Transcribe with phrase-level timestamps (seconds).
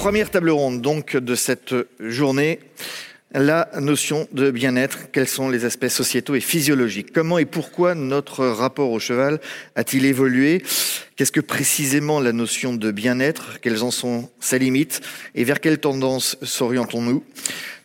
[0.00, 2.58] Première table ronde donc de cette journée.
[3.32, 7.12] La notion de bien-être, quels sont les aspects sociétaux et physiologiques?
[7.12, 9.40] Comment et pourquoi notre rapport au cheval
[9.76, 10.62] a-t-il évolué?
[11.16, 13.60] Qu'est-ce que précisément la notion de bien-être?
[13.60, 15.02] Quelles en sont ses limites?
[15.34, 17.22] Et vers quelle tendance s'orientons-nous?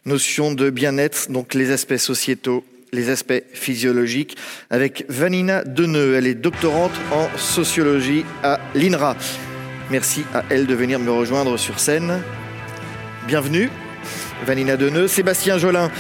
[0.06, 2.64] Notion de bien-être, donc les aspects sociétaux,
[2.94, 4.38] les aspects physiologiques,
[4.70, 6.16] avec Vanina Deneux.
[6.16, 9.18] Elle est doctorante en sociologie à l'INRA.
[9.92, 12.20] Merci à elle de venir me rejoindre sur scène.
[13.28, 13.70] Bienvenue.
[14.44, 15.92] Vanina Deneux, Sébastien Jolin,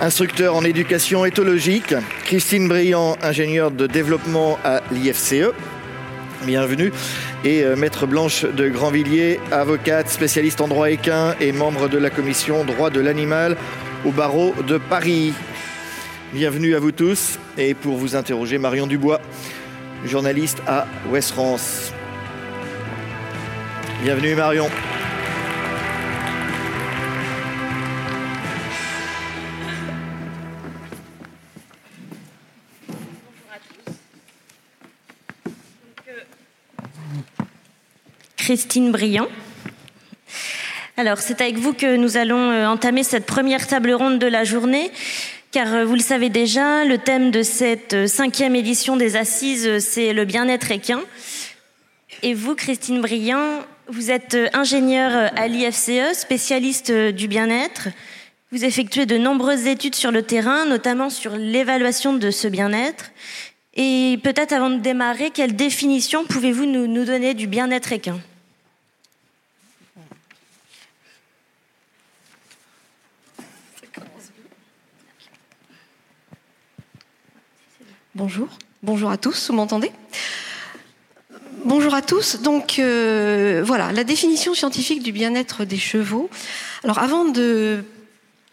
[0.00, 1.94] instructeur en éducation éthologique,
[2.24, 5.52] Christine Briand, ingénieure de développement à l'IFCE.
[6.44, 6.92] Bienvenue.
[7.44, 12.10] Et euh, Maître Blanche de Grandvilliers, avocate, spécialiste en droit équin et membre de la
[12.10, 13.56] commission droit de l'animal
[14.04, 15.32] au barreau de Paris.
[16.32, 17.40] Bienvenue à vous tous.
[17.58, 19.20] Et pour vous interroger, Marion Dubois,
[20.04, 21.92] journaliste à Ouest France.
[24.02, 24.68] Bienvenue Marion.
[38.36, 39.26] Christine Briand.
[40.98, 44.44] Alors, c'est avec vous que nous allons euh, entamer cette première table ronde de la
[44.44, 44.90] journée,
[45.52, 49.78] car euh, vous le savez déjà, le thème de cette euh, cinquième édition des Assises,
[49.80, 51.00] c'est le bien-être équin.
[52.22, 57.88] Et vous, Christine Briand, vous êtes ingénieure à l'IFCE, spécialiste du bien-être.
[58.52, 63.10] Vous effectuez de nombreuses études sur le terrain, notamment sur l'évaluation de ce bien-être.
[63.74, 68.18] Et peut-être avant de démarrer, quelle définition pouvez-vous nous donner du bien-être équin?
[78.14, 78.48] Bonjour,
[78.82, 79.92] bonjour à tous, vous m'entendez?
[81.66, 82.42] Bonjour à tous.
[82.42, 86.30] Donc euh, voilà, la définition scientifique du bien-être des chevaux.
[86.84, 87.82] Alors avant de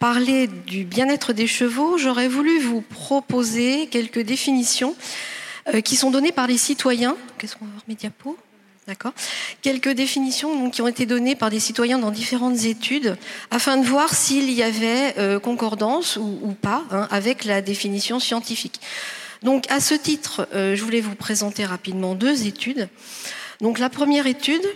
[0.00, 4.96] parler du bien-être des chevaux, j'aurais voulu vous proposer quelques définitions
[5.72, 7.16] euh, qui sont données par les citoyens.
[7.38, 7.96] Qu'est-ce qu'on va voir mes
[8.88, 9.12] D'accord.
[9.62, 13.16] Quelques définitions qui ont été données par des citoyens dans différentes études,
[13.52, 18.80] afin de voir s'il y avait euh, concordance ou, pas hein, avec la définition scientifique.
[19.44, 22.88] Donc, à ce titre, euh, je voulais vous présenter rapidement deux études.
[23.60, 24.66] Donc, la première étude,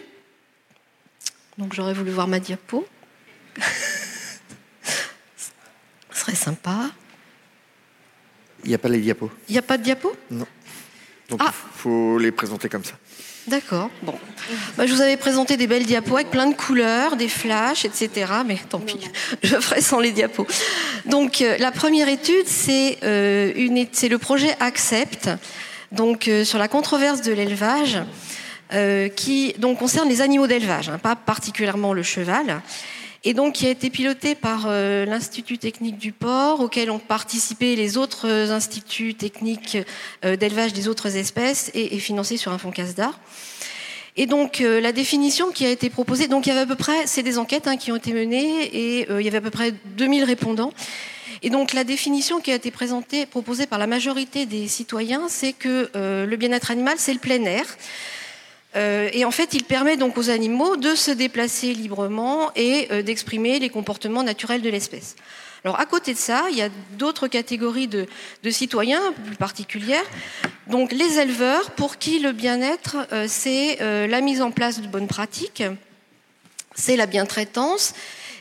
[1.57, 2.87] donc j'aurais voulu voir ma diapo.
[6.13, 6.91] Ce serait sympa.
[8.65, 9.31] Il n'y a pas les diapos?
[9.49, 10.47] Il n'y a pas de diapos Non.
[11.31, 11.53] Donc, il ah.
[11.53, 12.95] faut les présenter comme ça.
[13.49, 13.91] D'accord.
[14.03, 14.15] Bon.
[14.77, 18.31] Bah, je vous avais présenté des belles diapos avec plein de couleurs, des flashs, etc.
[18.47, 18.99] Mais tant pis,
[19.43, 20.47] je ferai sans les diapos.
[21.07, 25.31] Donc, euh, la première étude, c'est euh, le projet Accept,
[25.93, 27.99] donc euh, sur la controverse de l'élevage,
[29.17, 32.61] qui donc concerne les animaux d'élevage, hein, pas particulièrement le cheval
[33.25, 37.97] et donc qui a été piloté par l'Institut technique du port, auquel ont participé les
[37.97, 39.77] autres instituts techniques
[40.23, 43.19] d'élevage des autres espèces et, financé sur un fonds CASDAR.
[44.19, 46.75] Et donc euh, la définition qui a été proposée, donc il y avait à peu
[46.75, 49.41] près, c'est des enquêtes hein, qui ont été menées et euh, il y avait à
[49.41, 50.73] peu près 2000 répondants.
[51.43, 55.53] Et donc la définition qui a été présentée, proposée par la majorité des citoyens, c'est
[55.53, 57.65] que euh, le bien-être animal, c'est le plein air.
[58.75, 63.71] Et en fait, il permet donc aux animaux de se déplacer librement et d'exprimer les
[63.71, 65.17] comportements naturels de l'espèce.
[65.65, 68.07] Alors à côté de ça, il y a d'autres catégories de,
[68.51, 70.05] citoyens plus particulières.
[70.69, 74.87] Donc les éleveurs, pour qui le bien-être, euh, c'est euh, la mise en place de
[74.87, 75.65] bonnes pratiques,
[76.75, 77.95] c'est la bientraitance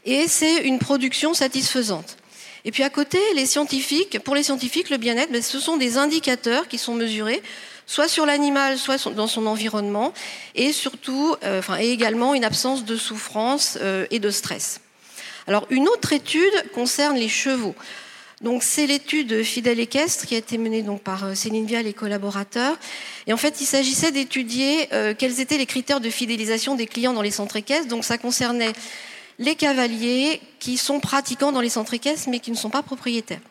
[0.06, 2.18] et c'est une production satisfaisante.
[2.66, 5.98] Et puis à côté, les scientifiques, pour les scientifiques, le bien-être, ben, ce sont des
[5.98, 7.42] indicateurs qui sont mesurés
[7.88, 10.14] soit sur l'animal, soit dans son environnement,
[10.54, 13.80] et surtout, euh, enfin, et également une absence de souffrance
[14.12, 14.82] et de stress.
[15.48, 17.74] Alors une autre étude concerne les chevaux.
[18.42, 22.78] Donc c'est l'étude Fidèle équestre qui a été menée par euh, Céline Vial et collaborateurs.
[23.26, 27.14] Et en fait, il s'agissait d'étudier euh, quels étaient les critères de fidélisation des clients
[27.14, 27.88] dans les centres équestres.
[27.88, 28.74] Donc ça concernait
[29.40, 33.42] les cavaliers qui sont pratiquants dans les centres équestres mais qui ne sont pas propriétaires.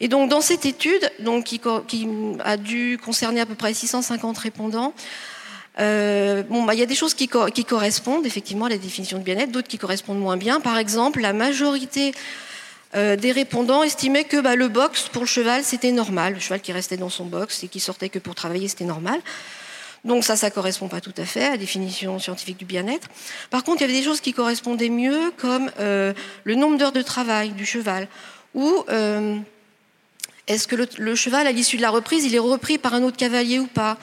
[0.00, 1.60] Et donc dans cette étude, donc, qui,
[2.44, 4.94] a dû concerner à peu près 650 répondants,
[5.78, 9.52] euh, bah, il y a des choses qui, correspondent effectivement à la définition de bien-être,
[9.52, 10.60] d'autres qui correspondent moins bien.
[10.60, 12.12] Par exemple, la majorité
[12.94, 16.60] euh, des répondants estimaient que bah, le box pour le cheval c'était normal, le cheval
[16.60, 19.20] qui restait dans son box et qui sortait que pour travailler c'était normal.
[20.04, 23.08] Donc ça, ça correspond pas tout à fait à la définition scientifique du bien-être.
[23.50, 26.14] Par contre, il y avait des choses qui correspondaient mieux, comme euh,
[26.44, 28.06] le nombre d'heures de travail du cheval,
[28.54, 28.84] ou
[30.46, 33.16] est-ce que le, cheval, à l'issue de la reprise, il est repris par un autre
[33.16, 33.98] cavalier ou pas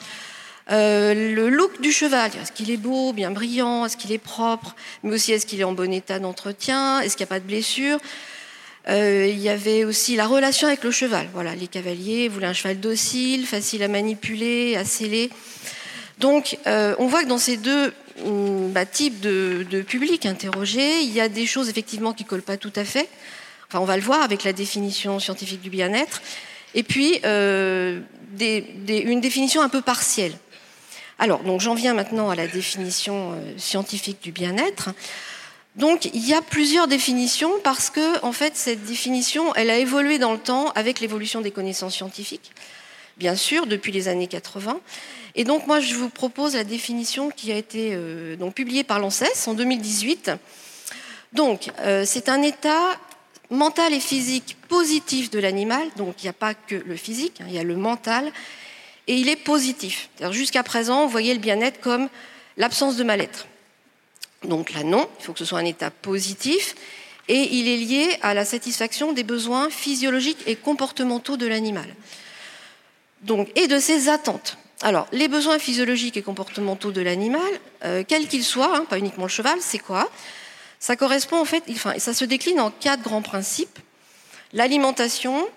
[0.70, 5.12] le look du cheval, est-ce qu'il est beau, bien brillant, est-ce qu'il est propre, mais
[5.12, 7.98] aussi est-ce qu'il est en bon état d'entretien, est-ce qu'il n'y a pas de blessure.
[8.88, 11.28] il y avait aussi la relation avec le cheval.
[11.34, 15.28] Voilà, les cavaliers voulaient un cheval docile, facile à manipuler, à sceller.
[16.18, 17.92] Donc, on voit que dans ces deux
[18.22, 21.02] bah, type de, de, public interrogé.
[21.02, 23.08] Il y a des choses effectivement qui collent pas tout à fait.
[23.68, 26.20] Enfin, on va le voir avec la définition scientifique du bien-être.
[26.74, 28.00] Et puis euh,
[28.40, 30.32] une définition un peu partielle.
[31.18, 34.90] Alors, donc j'en viens maintenant à la définition euh, scientifique du bien-être.
[35.76, 40.18] Donc, il y a plusieurs définitions parce que, en fait, cette définition, elle a évolué
[40.18, 42.52] dans le temps avec l'évolution des connaissances scientifiques,
[43.16, 44.78] bien sûr, depuis les années 80.
[45.34, 49.00] Et donc moi, je vous propose la définition qui a été euh, donc, publiée par
[49.00, 50.30] l'ANSES en 2018.
[51.32, 51.70] Donc,
[52.04, 52.96] c'est un état
[53.50, 55.88] mental et physique positif de l'animal.
[55.96, 58.32] Donc, il n'y a pas que le physique, hein, il y a le mental.
[59.06, 60.08] Et il est positif.
[60.30, 62.08] Jusqu'à présent, vous voyez le bien-être comme
[62.56, 63.46] l'absence de mal-être.
[64.44, 66.74] Donc là, non, il faut que ce soit un état positif.
[67.28, 71.94] Et il est lié à la satisfaction des besoins physiologiques et comportementaux de l'animal.
[73.22, 74.58] Donc, et de ses attentes.
[74.82, 77.40] Alors, les besoins physiologiques et comportementaux de l'animal,
[77.84, 80.10] euh, quels qu'ils soient, hein, pas uniquement le cheval, c'est quoi?
[80.84, 83.78] Ça correspond en fait, enfin, ça se décline en quatre grands principes
[84.52, 85.48] l'alimentation,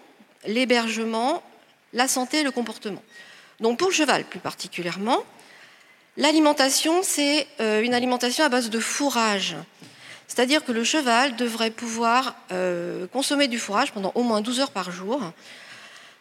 [0.45, 1.43] l'hébergement,
[1.91, 3.03] la santé et le comportement.
[3.59, 5.21] Donc, pour le cheval plus particulièrement,
[6.15, 9.57] l'alimentation, c'est euh, une alimentation à base de fourrage.
[10.29, 14.71] C'est-à-dire que le cheval devrait pouvoir euh, consommer du fourrage pendant au moins 12 heures
[14.71, 15.21] par jour,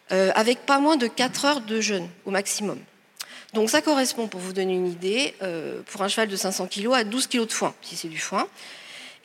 [0.09, 2.77] avec pas moins de 4 heures de jeûne au maximum.
[3.53, 6.93] Donc ça correspond, pour vous donner une idée, euh, pour un cheval de 500 kg
[6.93, 8.47] à 12 kg de foin, si c'est du foin.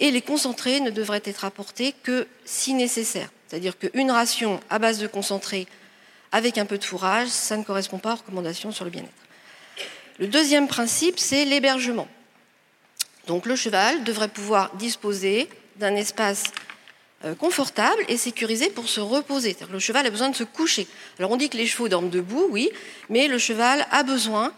[0.01, 3.31] Et les concentrés ne devraient être apportés que si nécessaire.
[3.47, 5.67] C'est-à-dire qu'une ration à base de concentré
[6.33, 9.11] avec un peu de fourrage, ça ne correspond pas aux recommandations sur le bien-être.
[10.19, 12.09] Le deuxième principe, c'est l'hébergement.
[13.27, 16.45] Donc le cheval devrait pouvoir disposer d'un espace
[17.25, 19.57] euh, confortable et sécurisé pour se reposer.
[19.71, 20.89] Le cheval a besoin de se coucher.
[21.19, 22.71] Alors on dit que les chevaux dorment debout, oui,
[23.09, 24.53] mais le cheval a besoin,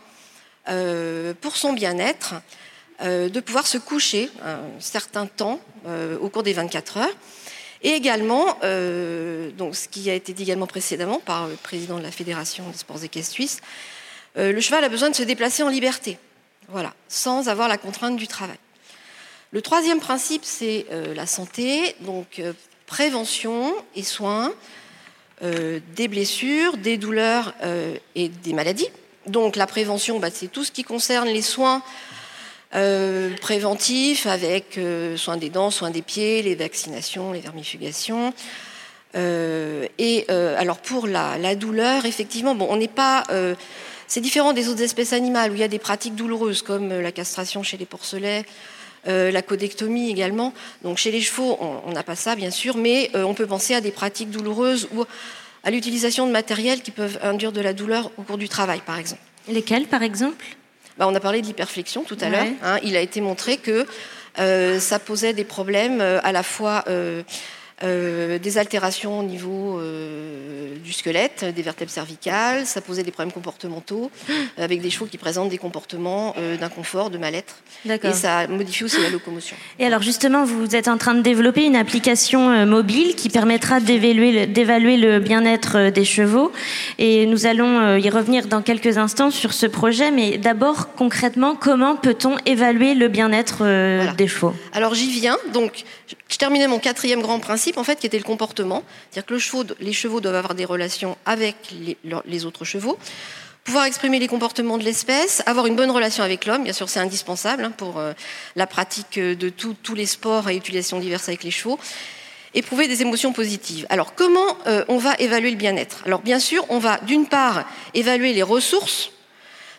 [0.68, 2.34] euh, pour son bien-être,
[3.02, 5.60] euh, de pouvoir se coucher un certain temps
[6.20, 7.16] au cours des 24 heures.
[7.82, 8.58] Et également,
[9.58, 12.78] donc ce qui a été dit également précédemment par le président de la Fédération des
[12.78, 13.60] sports équestres suisses,
[14.34, 16.16] le cheval a besoin de se déplacer en liberté,
[16.68, 18.56] voilà, sans avoir la contrainte du travail.
[19.54, 22.52] Le troisième principe, c'est euh, la santé, donc euh,
[22.86, 24.52] prévention et soins
[25.44, 27.54] euh, des blessures, des douleurs
[28.16, 28.88] et des maladies.
[29.28, 31.84] Donc la prévention, bah, c'est tout ce qui concerne les soins
[33.40, 34.78] préventifs avec
[35.16, 38.32] soins des dents, soins des pieds, les vaccinations, les vermifugations.
[39.14, 43.22] et alors pour la, douleur, effectivement, bon, on n'est pas
[44.08, 47.12] c'est différent des autres espèces animales où il y a des pratiques douloureuses comme la
[47.12, 48.44] castration chez les porcelets
[49.06, 50.54] euh, la codectomie également.
[50.82, 53.74] Donc chez les chevaux, on n'a pas ça bien sûr, mais euh, on peut penser
[53.74, 55.04] à des pratiques douloureuses ou
[55.62, 58.98] à l'utilisation de matériels qui peuvent induire de la douleur au cours du travail, par
[58.98, 59.20] exemple.
[59.48, 60.44] Lesquels, par exemple?
[60.98, 62.46] Bah, On a parlé de l'hyperflexion tout à l'heure.
[62.62, 62.78] Hein.
[62.82, 63.86] il a été montré que
[64.38, 66.84] euh, ça posait des problèmes à la fois
[67.82, 73.32] euh, des altérations au niveau euh, du squelette, des vertèbres cervicales, ça posait des problèmes
[73.32, 74.12] comportementaux,
[74.58, 77.56] avec des chevaux qui présentent des comportements euh, d'inconfort, de mal-être.
[77.84, 79.56] Et ça modifie aussi la locomotion.
[79.80, 84.96] Et alors justement, vous êtes en train de développer une application mobile qui permettra d'évaluer
[84.96, 86.52] le bien-être des chevaux.
[86.98, 90.10] Et nous allons y revenir dans quelques instants sur ce projet.
[90.10, 93.64] Mais d'abord, concrètement, comment peut-on évaluer le bien-être
[94.16, 94.54] des chevaux?
[94.72, 95.36] Alors j'y viens.
[95.52, 95.84] Donc,
[96.28, 99.92] je terminais mon quatrième grand principe en fait qui était le comportement, c'est-à-dire que les
[99.92, 101.56] chevaux doivent avoir des relations avec
[102.26, 102.98] les, autres chevaux,
[103.64, 107.00] pouvoir exprimer les comportements de l'espèce, avoir une bonne relation avec l'homme, bien sûr c'est
[107.00, 108.12] indispensable hein, pour euh,
[108.56, 111.78] la pratique de tous les sports et utilisations diverses avec les chevaux,
[112.54, 113.86] éprouver des émotions positives.
[113.88, 116.02] Alors comment euh, on va évaluer le bien-être?
[116.06, 119.10] Alors bien sûr, on va d'une part évaluer les ressources,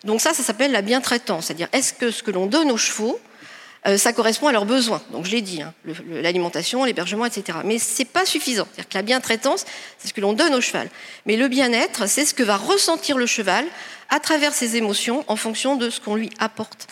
[0.03, 3.19] donc ça, ça s'appelle la bien-traitance, c'est-à-dire est-ce que ce que l'on donne aux chevaux
[3.87, 5.01] euh, ça correspond à leurs besoins.
[5.11, 5.73] Donc je l'ai dit, hein,
[6.09, 7.59] l'alimentation, l'hébergement, etc.
[7.63, 8.67] Mais c'est pas suffisant.
[8.71, 9.65] C'est-à-dire que la bien-traitance,
[9.99, 10.89] c'est ce que l'on donne au cheval.
[11.25, 13.65] Mais le bien-être, c'est ce que va ressentir le cheval
[14.09, 16.87] à travers ses émotions en fonction de ce qu'on lui apporte.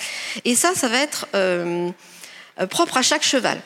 [0.45, 1.89] Et ça, ça va être euh,
[2.59, 3.59] euh, propre à chaque cheval.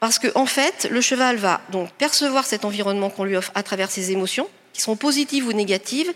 [0.00, 3.62] Parce qu'en en fait, le cheval va donc percevoir cet environnement qu'on lui offre à
[3.62, 6.12] travers ses émotions, qui sont positives ou négatives,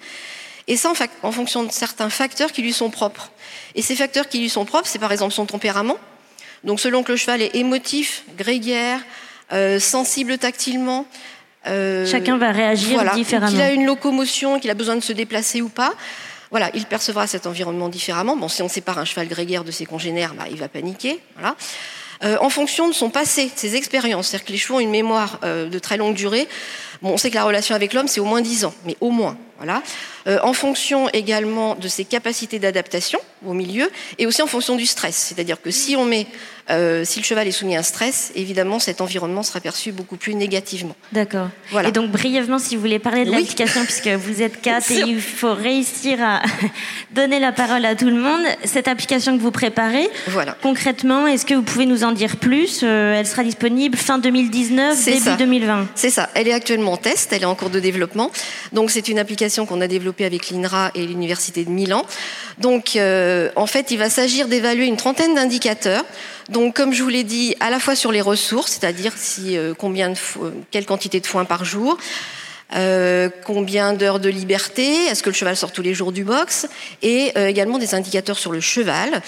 [0.67, 0.93] et ça
[1.23, 3.31] en fonction de certains facteurs qui lui sont propres.
[3.77, 5.99] Et ces facteurs qui lui sont propres, c'est par exemple son tempérament,
[6.67, 9.01] donc selon que le cheval est émotif, grégaire,
[9.53, 11.07] euh, sensible tactilement,
[11.67, 13.51] euh, chacun va réagir différemment.
[13.51, 15.95] Qu'il a une locomotion, qu'il a besoin de se déplacer ou pas.
[16.51, 18.37] voilà, il percevra cet environnement différemment.
[18.37, 21.21] Bon, si on sépare un cheval grégaire de ses congénères, bah, il va paniquer.
[21.37, 21.57] Voilà.
[22.25, 24.29] Euh, en fonction de son passé, de ses expériences.
[24.29, 26.49] C'est-à-dire que les chevaux ont une mémoire euh, de très longue durée.
[27.03, 29.11] Bon, on sait que la relation avec l'homme, c'est au moins 10 ans, mais au
[29.11, 29.37] moins.
[29.59, 29.83] Voilà.
[30.27, 34.87] Euh, en fonction également de ses capacités d'adaptation au milieu et aussi en fonction du
[34.87, 35.15] stress.
[35.15, 36.27] C'est-à-dire que si on met
[36.69, 40.17] euh, si le cheval est soumis à un stress, évidemment, cet environnement sera perçu beaucoup
[40.17, 40.97] plus négativement.
[41.13, 41.49] D'accord.
[41.71, 41.89] Voilà.
[41.91, 45.21] Et donc, brièvement, si vous voulez parler de l'application, puisque vous êtes quatre et il
[45.21, 46.43] faut réussir à
[47.15, 50.57] donner la parole à tout le monde, cette application que vous préparez, voilà.
[50.61, 55.05] concrètement, est-ce que vous pouvez nous en dire plus euh, Elle sera disponible fin 2019,
[55.05, 56.31] début 2020 C'est ça.
[56.35, 58.33] Elle est actuellement en test, elle est en cours de développement.
[58.73, 62.05] Donc, c'est une application qu'on a développée avec l'INRA et l'Université de Milan.
[62.59, 66.05] Donc, euh, en fait, il va s'agir d'évaluer une trentaine d'indicateurs
[66.49, 69.75] donc, comme je vous l'ai dit, à la fois sur les ressources, c'est-à-dire si, euh,
[69.77, 70.17] combien de,
[70.71, 71.99] quelle quantité de foin par jour,
[72.75, 76.67] euh, combien d'heures de liberté, est-ce que le cheval sort tous les jours du box,
[77.01, 79.23] et euh, également des indicateurs sur le cheval.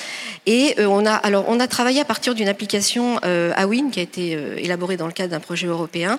[0.46, 3.20] Et euh, on a alors on a travaillé à partir d'une application
[3.54, 6.18] Awin qui a été élaborée dans le cadre d'un projet européen,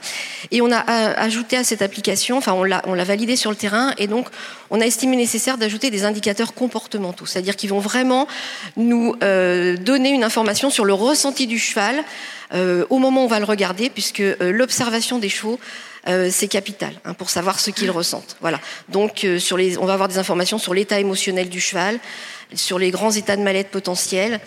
[0.51, 3.57] et on a ajouté à cette application, enfin on l'a on l'a validé sur le
[3.57, 4.29] terrain, et donc
[4.69, 8.29] on a estimé nécessaire d'ajouter des indicateurs comportementaux, c'est-à-dire qu'ils vont vraiment
[8.77, 12.01] nous donner une information sur le ressenti du cheval
[12.53, 15.59] au moment où on va le regarder, puisque l'observation des chevaux
[16.07, 18.37] euh, c'est capital hein, pour savoir ce qu'ils ressentent.
[18.41, 18.59] Voilà.
[18.89, 21.99] Donc, euh, sur les, on va avoir des informations sur l'état émotionnel du cheval,
[22.53, 24.39] sur les grands états de mal-être potentiels,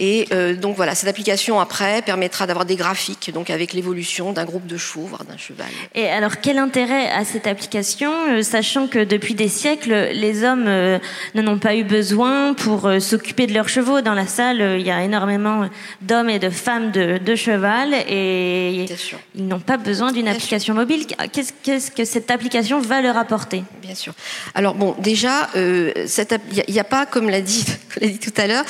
[0.00, 4.46] et euh, donc voilà, cette application après permettra d'avoir des graphiques, donc avec l'évolution d'un
[4.46, 5.66] groupe de chevaux, voire d'un cheval.
[5.94, 10.64] Et alors quel intérêt à cette application, euh, sachant que depuis des siècles, les hommes
[10.68, 10.98] euh,
[11.34, 14.00] n'en ont pas eu besoin pour s'occuper de leurs chevaux?
[14.00, 15.68] Dans la salle, il y a énormément
[16.00, 18.86] d'hommes et de femmes de, de cheval, et
[19.34, 21.06] ils n'ont pas besoin d'une application mobile.
[21.30, 23.64] Qu'est-ce que cette application va leur apporter?
[23.82, 24.14] Bien sûr.
[24.54, 25.92] Alors bon, déjà, il
[26.68, 27.66] n'y a, a, pas, comme l'a dit,
[28.00, 28.64] dit tout à l'heure,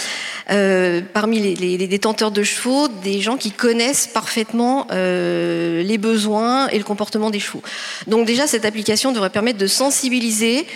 [1.12, 6.84] parmi les, détenteurs de chevaux des gens qui connaissent parfaitement euh, les besoins et le
[6.84, 7.62] comportement des chevaux.
[8.06, 10.66] Donc déjà, cette application devrait permettre de sensibiliser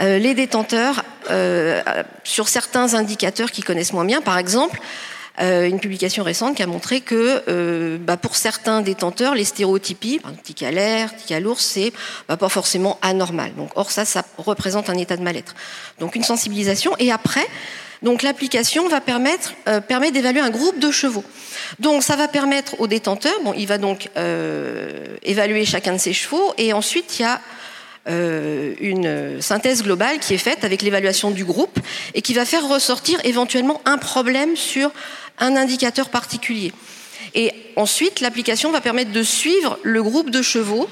[0.00, 1.82] euh, les détenteurs euh,
[2.24, 4.20] sur certains indicateurs qu'ils connaissent moins bien.
[4.20, 4.80] Par exemple,
[5.38, 10.46] une publication récente qui a montré que bah, pour certains détenteurs, les stéréotypies, par exemple,
[10.46, 11.92] tic à l'air, tic à l'ours, c'est
[12.26, 13.52] bah, pas forcément anormal.
[13.54, 15.54] Donc, or ça, ça représente un état de mal-être.
[16.00, 16.92] Donc une sensibilisation.
[16.98, 17.46] Et après,
[18.06, 19.80] donc l'application va permettre, euh,
[20.12, 21.24] d'évaluer un groupe de chevaux.
[21.80, 26.12] Donc ça va permettre au détenteur, bon, il va donc euh, évaluer chacun de ses
[26.12, 27.40] chevaux, et ensuite il y a
[28.08, 31.80] euh, une synthèse globale qui est faite avec l'évaluation du groupe
[32.14, 34.92] et qui va faire ressortir éventuellement un problème sur
[35.40, 36.72] un indicateur particulier.
[37.34, 40.88] Et ensuite, l'application va permettre de suivre le groupe de chevaux.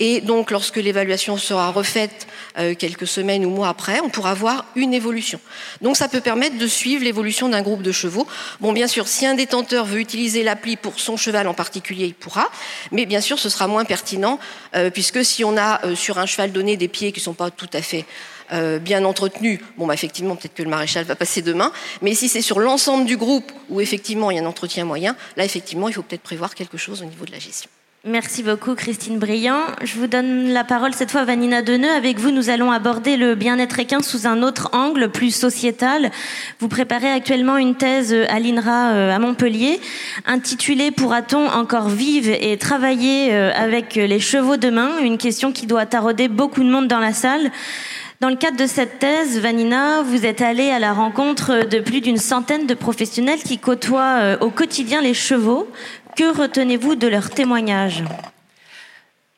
[0.00, 2.28] Et donc, lorsque l'évaluation sera refaite
[2.58, 5.40] euh, quelques semaines ou mois après, on pourra voir une évolution.
[5.80, 8.26] Donc, ça peut permettre de suivre l'évolution d'un groupe de chevaux.
[8.60, 12.14] Bon, bien sûr, si un détenteur veut utiliser l'appli pour son cheval en particulier, il
[12.14, 12.48] pourra.
[12.92, 14.38] Mais bien sûr, ce sera moins pertinent,
[14.76, 17.34] euh, puisque si on a euh, sur un cheval donné des pieds qui ne sont
[17.34, 18.04] pas tout à fait
[18.52, 21.72] euh, bien entretenu, bon, bah, effectivement, peut-être que le maréchal va passer demain.
[22.02, 25.16] Mais si c'est sur l'ensemble du groupe où effectivement il y a un entretien moyen,
[25.36, 27.70] là, effectivement, il faut peut-être prévoir quelque chose au niveau de la gestion.
[28.04, 29.60] Merci beaucoup Christine Briand.
[29.82, 31.90] Je vous donne la parole cette fois Vanina Deneux.
[31.90, 36.12] Avec vous, nous allons aborder le bien-être équin sous un autre angle, plus sociétal.
[36.60, 39.80] Vous préparez actuellement une thèse à l'INRA euh, à Montpellier,
[40.26, 45.84] intitulée Pourra-t-on encore vivre et travailler euh, avec les chevaux demain Une question qui doit
[45.84, 47.50] tarauder beaucoup de monde dans la salle.
[48.20, 52.00] Dans le cadre de cette thèse, Vanina, vous êtes allée à la rencontre de plus
[52.00, 55.70] d'une centaine de professionnels qui côtoient euh, au quotidien les chevaux.
[56.16, 58.02] Que retenez-vous de leurs témoignages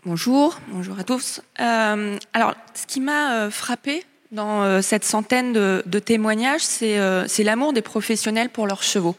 [0.06, 1.42] Bonjour, bonjour à tous.
[1.60, 7.82] Euh, alors, ce qui m'a euh, frappé dans cette centaine de, témoignages, c'est l'amour des
[7.82, 9.16] professionnels pour leurs chevaux.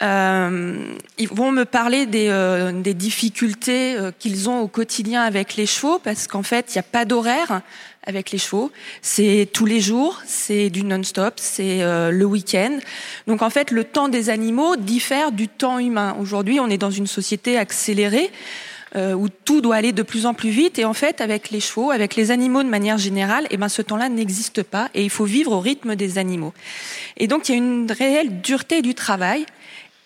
[0.00, 6.26] Ils vont me parler des, des difficultés qu'ils ont au quotidien avec les chevaux, parce
[6.26, 7.62] qu'en fait, il n'y a pas d'horaire
[8.08, 8.72] avec les chevaux.
[9.02, 12.78] C'est tous les jours, c'est du non-stop, c'est euh, le week-end.
[13.26, 16.16] Donc en fait, le temps des animaux diffère du temps humain.
[16.18, 18.30] Aujourd'hui, on est dans une société accélérée
[18.96, 20.78] euh, où tout doit aller de plus en plus vite.
[20.78, 23.82] Et en fait, avec les chevaux, avec les animaux de manière générale, eh ben, ce
[23.82, 26.54] temps-là n'existe pas et il faut vivre au rythme des animaux.
[27.18, 29.44] Et donc, il y a une réelle dureté du travail.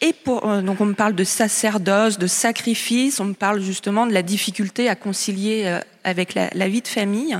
[0.02, 4.12] Et euh, donc on me parle de sacerdoce, de sacrifice, on me parle justement de
[4.12, 7.38] la difficulté à concilier avec la, vie de famille.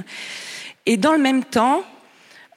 [0.87, 1.85] Et dans le même temps,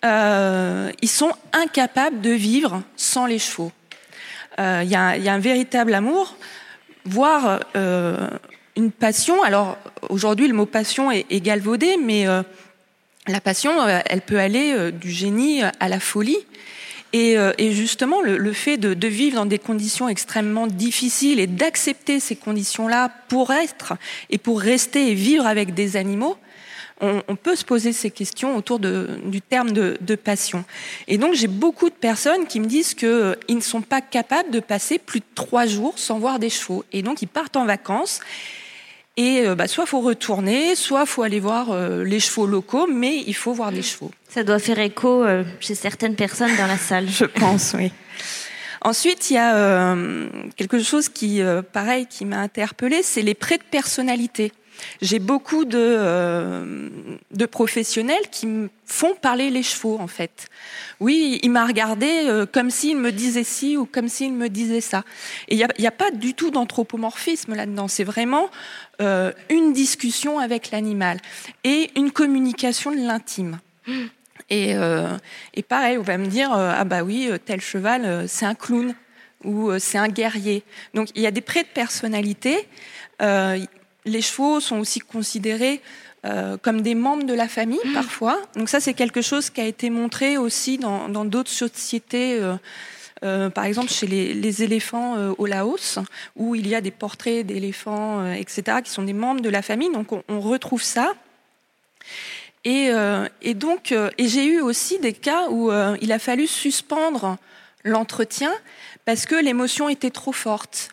[0.06, 3.72] euh, ils sont incapables de vivre sans les chevaux.
[4.60, 6.38] Euh, il y, a, un véritable amour,
[7.06, 8.30] voire euh,
[8.76, 9.42] une passion.
[9.44, 9.78] Alors
[10.10, 12.26] aujourd'hui, le mot passion est galvaudé, mais
[13.28, 16.38] la passion, elle peut aller du génie à la folie.
[17.18, 22.36] Et, justement, le, fait de, de, vivre dans des conditions extrêmement difficiles et d'accepter ces
[22.36, 23.94] conditions-là pour être
[24.30, 26.36] et pour rester et vivre avec des animaux,
[27.02, 30.64] on, peut se poser ces questions autour du terme de, passion.
[31.08, 34.50] Et donc j'ai beaucoup de personnes qui me disent qu'ils euh, ne sont pas capables
[34.50, 36.86] de passer plus de trois jours sans voir des chevaux.
[36.94, 38.22] Et donc ils partent en vacances.
[39.18, 43.24] Et euh, bah, soit faut retourner, soit faut aller voir euh, les chevaux locaux, mais
[43.26, 44.12] il faut voir des chevaux.
[44.30, 45.26] Ça doit faire écho
[45.60, 47.08] chez certaines personnes dans la salle.
[47.10, 47.92] Je pense, oui.
[48.82, 49.96] Ensuite, il y a
[50.58, 51.42] quelque chose qui,
[51.74, 54.52] pareil, qui m'a interpellée, c'est les prêts de personnalité.
[55.02, 56.90] J'ai beaucoup de, euh,
[57.32, 60.48] de, professionnels qui me font parler les chevaux, en fait.
[61.00, 64.82] Oui, il m'a regardé euh, comme s'il me disait ci ou comme s'il me disait
[64.82, 65.04] ça.
[65.48, 67.88] Et il n'y a, pas du tout d'anthropomorphisme là-dedans.
[67.88, 68.50] C'est vraiment
[69.02, 71.20] euh, une discussion avec l'animal
[71.64, 73.60] et une communication de l'intime.
[74.50, 74.76] Et,
[75.54, 78.94] et, pareil, on va me dire ah bah oui, tel cheval, c'est un clown
[79.44, 80.64] ou c'est un guerrier.
[80.94, 82.68] Donc il y a des traits de personnalité
[84.06, 85.82] les chevaux sont aussi considérés
[86.26, 87.94] euh, comme des membres de la famille mmh.
[87.94, 88.42] parfois.
[88.56, 92.40] Donc ça, c'est quelque chose qui a été montré aussi dans d'autres sociétés.
[92.40, 92.56] Euh,
[93.24, 96.00] euh, par exemple, chez les, éléphants au Laos,
[96.36, 99.92] où il y a des portraits d'éléphants, etc., qui sont des membres de la famille.
[99.92, 101.14] Donc, on, retrouve ça.
[102.66, 102.90] Et,
[103.42, 105.72] et donc, et j'ai eu aussi des cas où
[106.02, 107.38] il a fallu suspendre
[107.84, 108.52] l'entretien
[109.06, 110.90] parce que l'émotion était trop forte.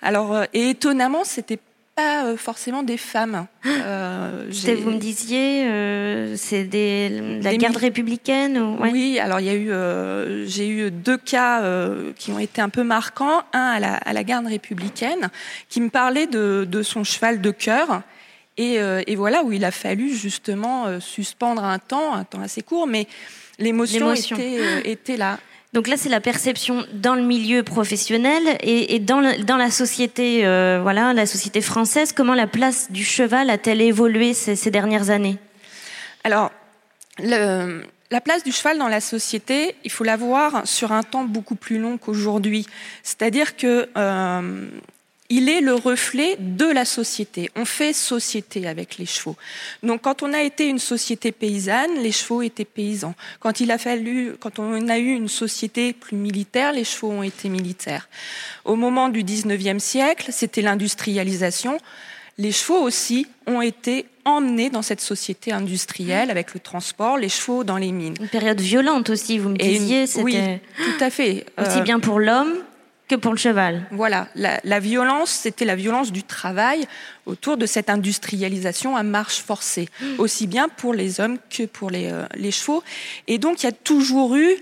[0.00, 1.58] Alors, et étonnamment, c'était
[1.94, 3.46] pas euh, forcément des femmes.
[3.66, 4.50] Euh,
[4.82, 9.70] vous me disiez, euh, c'est des, la garde républicaine Oui, alors il y a eu,
[9.70, 11.62] euh, j'ai eu deux cas
[12.16, 13.42] qui ont été un peu marquants.
[13.52, 15.30] Un à la, à la garde républicaine,
[15.68, 18.02] qui me parlait de, de son cheval de cœur.
[18.56, 18.74] Et,
[19.06, 23.08] et, voilà, où il a fallu justement suspendre un temps, un temps assez court, mais
[23.58, 25.38] l'émotion était, était là.
[25.74, 31.12] Donc là, c'est la perception dans le milieu professionnel et, dans, la, société, euh, voilà,
[31.12, 32.12] la société française.
[32.12, 35.36] Comment la place du cheval a-t-elle évolué ces, dernières années?
[36.22, 36.52] Alors,
[37.18, 41.56] la place du cheval dans la société, il faut la voir sur un temps beaucoup
[41.56, 42.66] plus long qu'aujourd'hui.
[43.02, 44.68] C'est-à-dire que euh,
[45.36, 47.50] il est le reflet de la société.
[47.56, 49.36] On fait société avec les chevaux.
[49.82, 53.16] Donc, quand on a été une société paysanne, les chevaux étaient paysans.
[53.40, 57.24] Quand il a fallu, quand on a eu une société plus militaire, les chevaux ont
[57.24, 58.08] été militaires.
[58.64, 61.78] Au moment du 19e siècle, c'était l'industrialisation.
[62.38, 67.64] Les chevaux aussi ont été emmenés dans cette société industrielle avec le transport, les chevaux
[67.64, 68.14] dans les mines.
[68.20, 70.04] Une période violente aussi, vous me disiez.
[70.22, 70.38] oui,
[70.76, 71.44] tout à fait.
[71.60, 72.54] Aussi bien pour l'homme
[73.08, 73.86] que pour le cheval.
[73.90, 76.86] Voilà, la, violence, c'était la violence du travail
[77.26, 80.04] autour de cette industrialisation à marche forcée, mmh.
[80.18, 82.82] aussi bien pour les hommes que pour les, euh, les chevaux.
[83.26, 84.56] Et donc, il y a toujours eu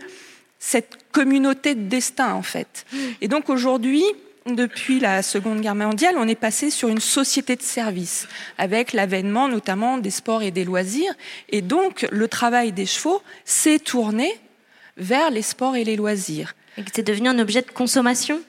[0.58, 2.84] cette communauté de destin, en fait.
[2.92, 2.96] Mmh.
[3.20, 4.04] Et donc, aujourd'hui,
[4.46, 8.26] depuis la Seconde Guerre mondiale, on est passé sur une société de service,
[8.58, 11.14] avec l'avènement notamment des sports et des loisirs.
[11.48, 14.32] Et donc, le travail des chevaux s'est tourné
[14.96, 16.54] vers les sports et les loisirs.
[16.78, 18.40] Et que c'est devenu un objet de consommation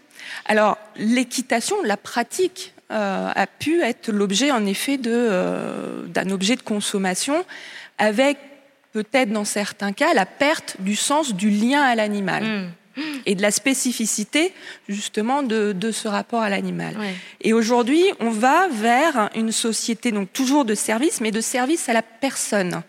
[0.45, 6.61] Alors, l'équitation, la pratique, euh, a pu être l'objet, en effet, euh, d'un objet de
[6.61, 7.43] consommation,
[7.97, 8.37] avec
[8.91, 12.43] peut-être dans certains cas la perte du sens du lien à l'animal.
[12.43, 12.69] Hmm.
[13.25, 14.53] Et de la spécificité
[14.87, 16.95] justement de, ce rapport à l'animal.
[17.41, 21.93] Et aujourd'hui, on va vers une société donc toujours de service, mais de service à
[21.93, 22.83] la personne,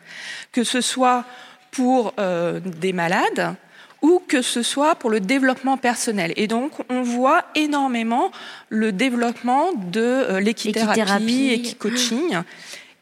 [0.53, 1.25] que ce soit
[1.70, 3.57] pour euh, des malades,
[4.04, 6.34] ou que ce soit pour le développement personnel.
[6.36, 8.30] Et donc, on voit énormément
[8.68, 12.36] le développement de euh, l'équithérapie, coaching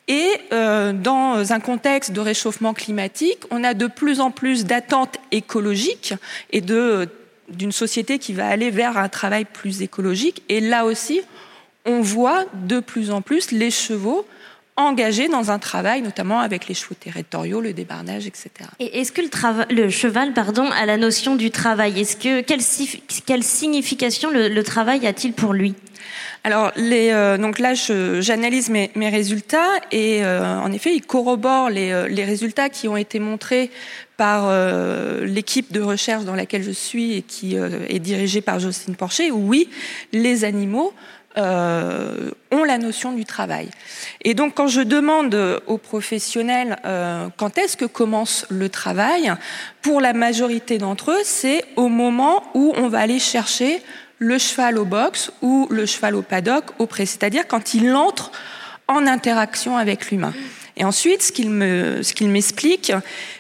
[0.07, 5.17] Et euh, dans un contexte de réchauffement climatique, on a de plus en plus d'attentes
[5.33, 6.15] écologiques
[6.51, 7.09] et de
[7.49, 10.43] d'une société qui va aller vers un travail plus écologique.
[10.49, 11.21] Et là aussi,
[11.85, 14.25] on voit de plus en plus les chevaux
[14.77, 18.51] engagé dans un travail, notamment avec les chevaux territoriaux, le débarnage, etc.
[18.79, 22.01] Et est-ce que le, le, cheval pardon, a la notion du travail?
[22.01, 22.63] Est-ce que quelle,
[23.27, 25.75] quelle signification le, travail a-t-il pour lui?
[26.45, 31.71] Alors, les, euh, donc là, j'analyse mes, mes, résultats et euh, en effet, ils corroborent
[31.71, 33.71] les, euh, les, résultats qui ont été montrés
[34.17, 34.53] par
[35.23, 39.33] l'équipe de recherche dans laquelle je suis et qui est dirigée par Jocelyne Porcher.
[39.33, 39.69] oui,
[40.13, 40.93] les animaux
[41.37, 43.69] euh, ont la notion du travail.
[44.23, 49.33] Et donc quand je demande aux professionnels euh, quand est-ce que commence le travail,
[49.81, 53.83] pour la majorité d'entre eux, c'est au moment où on va aller chercher
[54.19, 58.31] le cheval au box ou le cheval au paddock au c'est-à-dire quand il entre
[58.87, 60.33] en interaction avec l'humain.
[60.77, 62.93] Et ensuite, ce qu'il me, ce qu'il m'explique,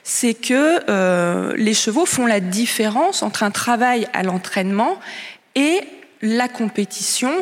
[0.02, 4.98] c'est que euh, les chevaux font la différence entre un travail à l'entraînement
[5.54, 5.80] et
[6.20, 7.32] la compétition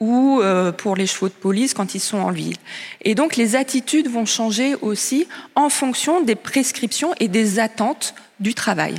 [0.00, 2.56] ou euh, pour les chevaux de police quand ils sont en ville.
[3.02, 8.52] Et donc les attitudes vont changer aussi en fonction des prescriptions et des attentes du
[8.52, 8.96] travail.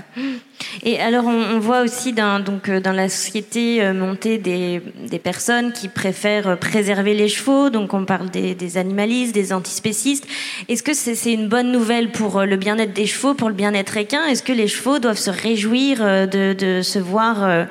[0.84, 4.82] Et alors, on, voit aussi euh, dans la société euh, monter des,
[5.22, 7.70] personnes qui préfèrent préserver les chevaux.
[7.70, 10.26] Donc, on parle des, animalistes, des antispécistes.
[10.70, 14.26] Est-ce que c'est une bonne nouvelle pour le bien-être des chevaux, pour le bien-être équin
[14.26, 17.68] Est-ce que les chevaux doivent se réjouir de, se voir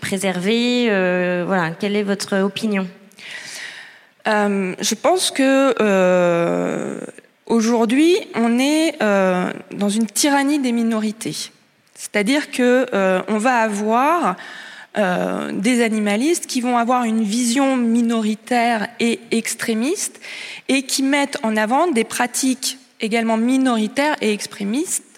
[0.00, 2.86] préserver euh, Voilà, quelle est votre opinion?
[4.26, 5.74] Euh, Je pense que
[7.46, 11.36] aujourd'hui, on est dans une tyrannie des minorités.
[11.94, 12.86] C'est-à-dire que
[13.28, 14.36] on va avoir
[14.96, 20.20] des animalistes qui vont avoir une vision minoritaire et extrémiste
[20.68, 25.15] et qui mettent en avant des pratiques également minoritaires et extrémistes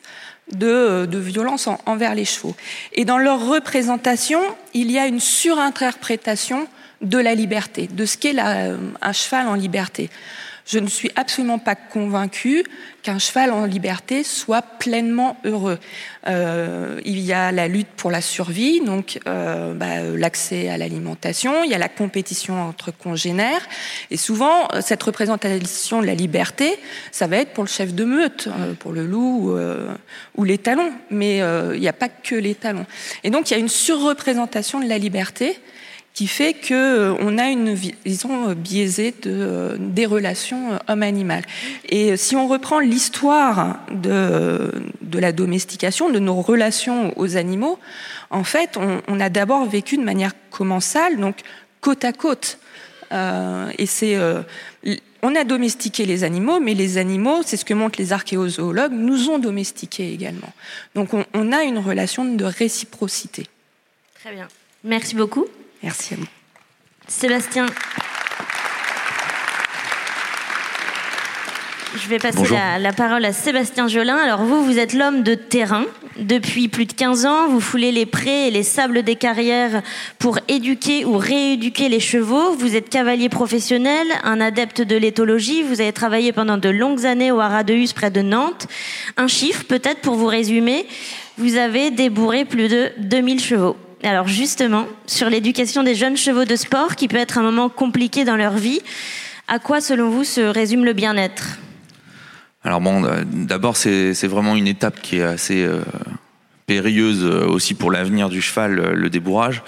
[0.52, 2.54] de, de violence envers les chevaux.
[2.92, 4.40] Et dans leur représentation,
[4.74, 6.66] il y a une surinterprétation
[7.00, 10.10] de la liberté, de ce qu'est un cheval en liberté
[10.68, 12.62] je ne suis absolument pas convaincue
[13.02, 15.78] qu'un cheval en liberté soit pleinement heureux.
[16.26, 21.64] Euh, il y a la lutte pour la survie, donc euh, bah, l'accès à l'alimentation,
[21.64, 23.66] il y a la compétition entre congénères,
[24.10, 26.78] et souvent cette représentation de la liberté,
[27.12, 29.94] ça va être pour le chef de meute, euh, pour le loup euh,
[30.36, 32.86] ou les talons, mais euh, il n'y a pas que les talons.
[33.24, 35.58] Et donc il y a une surreprésentation de la liberté
[36.18, 41.44] qui fait que euh, a une vision euh, biaisée euh, des relations homme-animal.
[41.88, 44.72] Et si on reprend l'histoire de,
[45.12, 47.78] la domestication, de nos relations aux animaux,
[48.30, 51.36] en fait, on, a d'abord vécu de manière commensale, donc
[51.80, 52.58] côte à côte.
[53.12, 54.18] Et c'est
[55.22, 59.30] on a domestiqué les animaux, mais les animaux, c'est ce que montrent les archéozoologues, nous
[59.30, 60.52] ont domestiqués également.
[60.96, 63.46] Donc on, on a une relation de réciprocité.
[64.20, 64.48] Très bien.
[64.82, 65.46] Merci beaucoup.
[65.82, 66.26] Merci à vous.
[67.06, 67.66] Sébastien.
[71.96, 74.16] Je vais passer la, la, parole à Sébastien Jolin.
[74.16, 75.84] Alors vous, vous êtes l'homme de terrain.
[76.18, 79.82] Depuis plus de 15 ans, vous foulez les prés et les sables des carrières
[80.18, 82.52] pour éduquer ou rééduquer les chevaux.
[82.52, 85.62] Vous êtes cavalier professionnel, un adepte de l'éthologie.
[85.62, 88.66] Vous avez travaillé pendant de longues années au Haras de Hus près de Nantes.
[89.16, 90.86] Un chiffre peut-être pour vous résumer.
[91.36, 93.76] Vous avez débourré plus de 2000 chevaux.
[94.02, 98.24] Alors justement, sur l'éducation des jeunes chevaux de sport, qui peut être un moment compliqué
[98.24, 98.80] dans leur vie,
[99.48, 101.58] à quoi selon vous se résume le bien-être?
[102.62, 105.80] Alors bon, d'abord c'est vraiment une étape qui est assez euh,
[106.66, 109.62] périlleuse euh, aussi pour l'avenir du cheval, euh, le débourrage,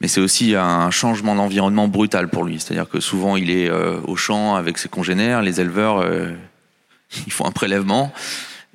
[0.00, 2.60] mais c'est aussi un changement d'environnement brutal pour lui.
[2.60, 6.06] C'est-à-dire que souvent il est au champ avec ses congénères, les éleveurs,
[7.26, 8.12] ils font un prélèvement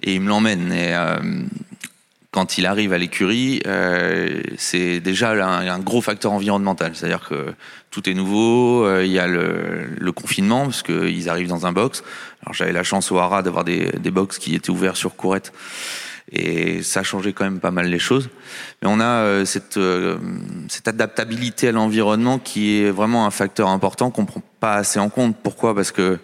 [0.01, 0.71] et ils me l'emmènent.
[0.71, 0.93] Et
[2.37, 6.91] quand il arrive à l'écurie, euh, c'est déjà un, gros facteur environnemental.
[6.93, 7.55] C'est-à-dire que
[7.89, 12.03] tout est nouveau, euh, il y a le, confinement, parce qu'ils arrivent dans un box.
[12.43, 15.51] Alors j'avais la chance au Hara d'avoir des, des box qui étaient ouverts sur courette.
[16.31, 18.29] Et ça a changé quand même pas mal les choses.
[18.83, 19.79] Mais on a euh, cette,
[20.85, 25.35] adaptabilité à l'environnement qui est vraiment un facteur important qu'on prend pas assez en compte.
[25.41, 25.73] Pourquoi?
[25.73, 26.19] Parce que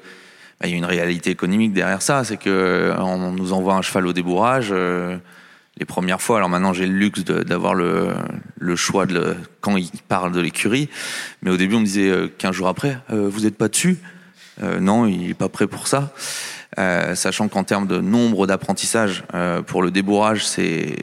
[0.61, 2.23] bah, il y a une réalité économique derrière ça.
[2.23, 4.71] C'est que on nous envoie un cheval au débourrage
[5.77, 6.37] les premières fois.
[6.37, 8.13] Alors maintenant, j'ai le luxe d'avoir le,
[8.57, 10.89] le, choix de le, quand il parle de l'écurie.
[11.41, 13.97] Mais au début, on me disait euh, 15 jours après, euh, vous n'êtes pas dessus?
[14.61, 16.13] Euh, Non, il n'est pas prêt pour ça.
[16.79, 20.95] Euh, sachant qu'en termes de nombre d'apprentissages, euh, pour le débourrage, c'est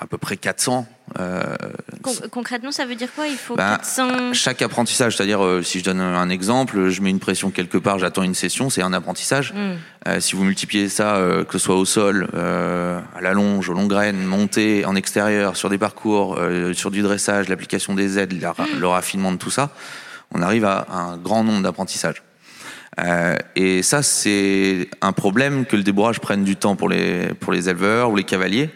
[0.00, 0.86] à peu près 400.
[1.18, 1.56] Euh,
[2.02, 3.26] Con concrètement, ça veut dire quoi?
[3.28, 4.32] Il faut bah, 400...
[4.32, 7.98] Chaque apprentissage, c'est-à-dire, euh, si je donne un exemple, je mets une pression quelque part,
[7.98, 9.52] j'attends une session, c'est un apprentissage.
[9.52, 9.72] Mm.
[10.08, 13.86] Euh, si vous multipliez ça, que ce soit au sol, à la longe, au long
[13.86, 16.38] graine, montée, en extérieur, sur des parcours,
[16.74, 18.80] sur du dressage, l'application des aides, la, mm.
[18.80, 19.70] le raffinement de tout ça,
[20.34, 22.22] on arrive à un grand nombre d'apprentissages.
[23.00, 27.52] Euh, et ça, c'est un problème que le débourrage prenne du temps pour les, pour
[27.52, 28.70] les éleveurs ou les cavaliers.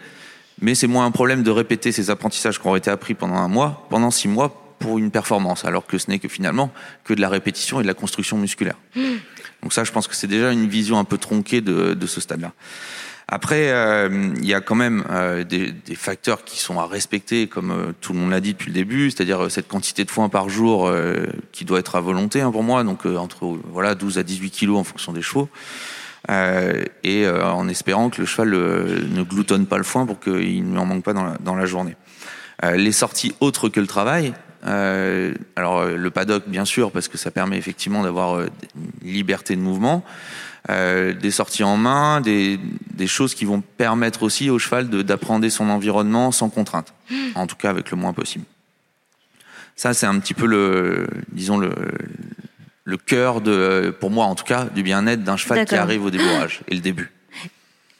[0.61, 3.49] Mais c'est moins un problème de répéter ces apprentissages qui ont été appris pendant un
[3.49, 6.71] mois, pendant six mois, pour une performance, alors que ce n'est que finalement
[7.05, 8.77] que de la répétition et de la construction musculaire.
[8.95, 9.01] Mmh.
[9.63, 12.21] Donc ça, je pense que c'est déjà une vision un peu tronquée de, de ce
[12.21, 12.53] stade-là.
[13.29, 17.49] Après, euh, il y a quand même euh, des, des, facteurs qui sont à respecter,
[17.49, 20.29] comme euh, tout le monde l'a dit depuis le début, c'est-à-dire cette quantité de foin
[20.29, 20.93] par jour
[21.51, 24.79] qui doit être à volonté hein, pour moi, donc entre voilà 12 à 18 kilos
[24.79, 25.49] en fonction des chevaux.
[26.29, 30.19] Euh, et euh, en espérant que le cheval euh, ne gloutonne pas le foin pour
[30.19, 31.97] qu'il ne lui en manque pas dans la, dans la journée.
[32.65, 34.35] Euh, les sorties autres que le travail,
[34.67, 39.61] Euh, alors le paddock, bien sûr, parce que ça permet effectivement d'avoir une liberté de
[39.61, 40.03] mouvement,
[40.71, 42.59] euh, des sorties en main, des,
[42.95, 46.95] des choses qui vont permettre aussi au cheval d'apprendre son environnement sans contrainte,
[47.37, 48.45] en tout cas avec le moins possible.
[49.77, 51.71] Ça, c'est un petit peu le, disons le,
[52.87, 56.11] le cœur de, pour moi en tout cas, du bien-être d'un cheval qui arrive au
[56.11, 57.11] débourrage et le début.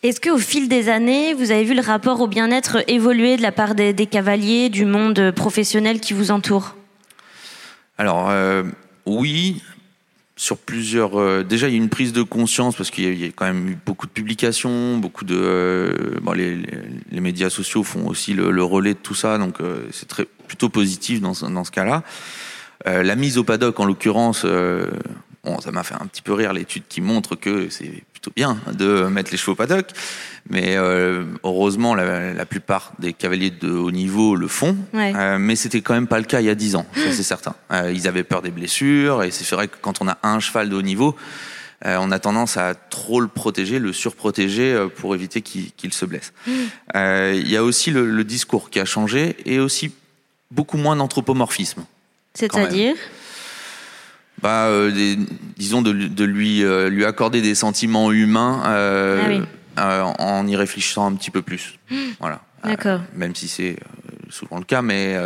[0.03, 3.51] Est-ce qu'au fil des années, vous avez vu le rapport au bien-être évoluer de la
[3.53, 6.77] part des, des cavaliers, du monde professionnel qui vous entoure?
[7.99, 8.63] Alors euh,
[9.07, 9.63] oui,
[10.37, 11.19] sur plusieurs.
[11.19, 13.25] euh, déjà, il y a une prise de conscience parce qu'il y, a- il y
[13.25, 15.35] a quand même eu beaucoup de publications, beaucoup de.
[15.37, 15.91] euh,
[16.23, 16.79] bon, les, les-
[17.11, 20.27] les médias sociaux font aussi le, le relais de tout ça, donc euh, c'est très
[20.47, 22.05] plutôt positif dans, dans ce cas-là.
[22.87, 24.87] Euh, la mise au paddock, en l'occurrence, euh,
[25.45, 28.59] bon, ça m'a fait un petit peu rire l'étude qui montre que c'est plutôt bien
[28.73, 29.87] de mettre les chevaux au paddock,
[30.51, 34.77] mais euh, heureusement, la, la plupart des cavaliers de haut niveau le font.
[34.93, 35.39] Ouais.
[35.39, 37.55] Mais c'était quand même pas le cas il y a 10 ans, ça c'est certain.
[37.93, 40.77] Ils avaient peur des blessures, et c'est vrai que quand on a un cheval de
[40.77, 41.17] haut niveau,
[41.85, 46.07] euh, on a tendance à trop le protéger, le surprotéger euh, pour éviter qu'il se
[46.07, 46.33] blesse.
[46.95, 49.93] Euh, Il y a aussi le, le discours qui a changé, et aussi
[50.51, 51.85] beaucoup moins d'anthropomorphisme.
[52.37, 52.95] C'est-à-dire
[54.43, 55.17] Bah, euh, des-
[55.57, 60.15] disons de, de lui, euh, lui accorder des sentiments humains euh, Ah oui.
[60.19, 61.79] en y réfléchissant un petit peu plus.
[62.21, 62.41] Voilà.
[62.65, 63.01] D'accord.
[63.15, 63.77] Même si c'est
[64.29, 65.17] souvent le cas, mais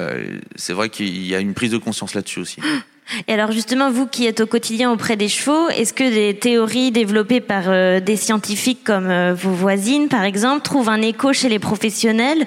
[0.56, 2.60] c'est vrai qu'il y a une prise de conscience là-dessus aussi.
[3.26, 6.92] Et alors justement, vous qui êtes au quotidien auprès des chevaux, est-ce que des théories
[6.92, 11.48] développées par euh, des scientifiques comme euh, vos voisines, par exemple, trouvent un écho chez
[11.48, 12.46] les professionnels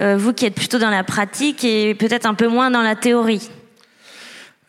[0.00, 2.96] Euh, Vous qui êtes plutôt dans la pratique et peut-être un peu moins dans la
[2.96, 3.50] théorie?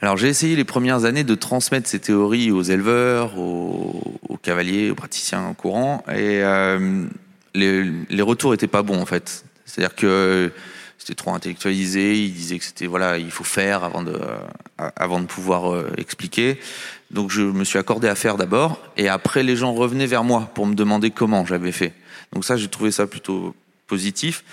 [0.01, 4.95] Alors j'ai essayé les premières années de transmettre ces théories aux éleveurs, aux, cavaliers, aux
[4.95, 7.05] praticiens courants, et euh,
[7.53, 9.45] les, les retours étaient pas bons en fait.
[9.65, 10.51] C'est-à-dire que
[10.97, 12.17] c'était trop intellectualisé.
[12.19, 15.91] Ils disaient que c'était voilà, il faut faire avant de euh, avant de pouvoir euh,
[15.97, 16.59] expliquer.
[17.11, 20.49] Donc je me suis accordé à faire d'abord, et après les gens revenaient vers moi
[20.55, 21.93] pour me demander comment j'avais fait.
[22.33, 24.43] Donc ça, j'ai trouvé ça plutôt positif.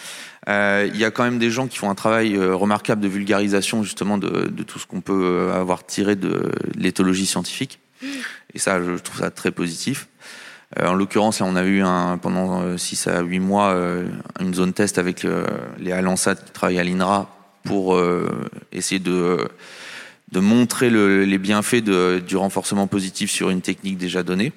[0.49, 3.09] Euh, Il y a quand même des gens qui font un travail euh, remarquable de
[3.09, 7.81] vulgarisation justement de, de tout ce qu'on peut euh, avoir tiré de, l'éthologie scientifique.
[8.55, 10.09] Et ça, je trouve ça très positif.
[10.79, 13.75] En l'occurrence, là, on a eu un, pendant 6 à 8 mois
[14.39, 15.27] une zone test avec
[15.79, 17.29] les Alansat qui travaillent à l'INRA
[17.65, 17.99] pour
[18.71, 19.49] essayer de,
[20.31, 24.53] de montrer le- les bienfaits de- du renforcement positif sur une technique déjà donnée.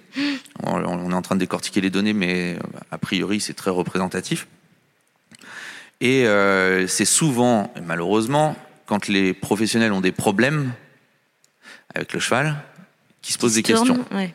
[0.63, 2.59] On, on est en train de décortiquer les données, mais
[2.91, 4.47] a priori, c'est très représentatif.
[6.01, 8.55] Et euh, c'est souvent, malheureusement,
[8.87, 10.73] quand les professionnels ont des problèmes
[11.93, 12.55] avec le cheval,
[13.21, 14.17] qui se posent des Qui se tournent, questions.
[14.17, 14.33] ouais.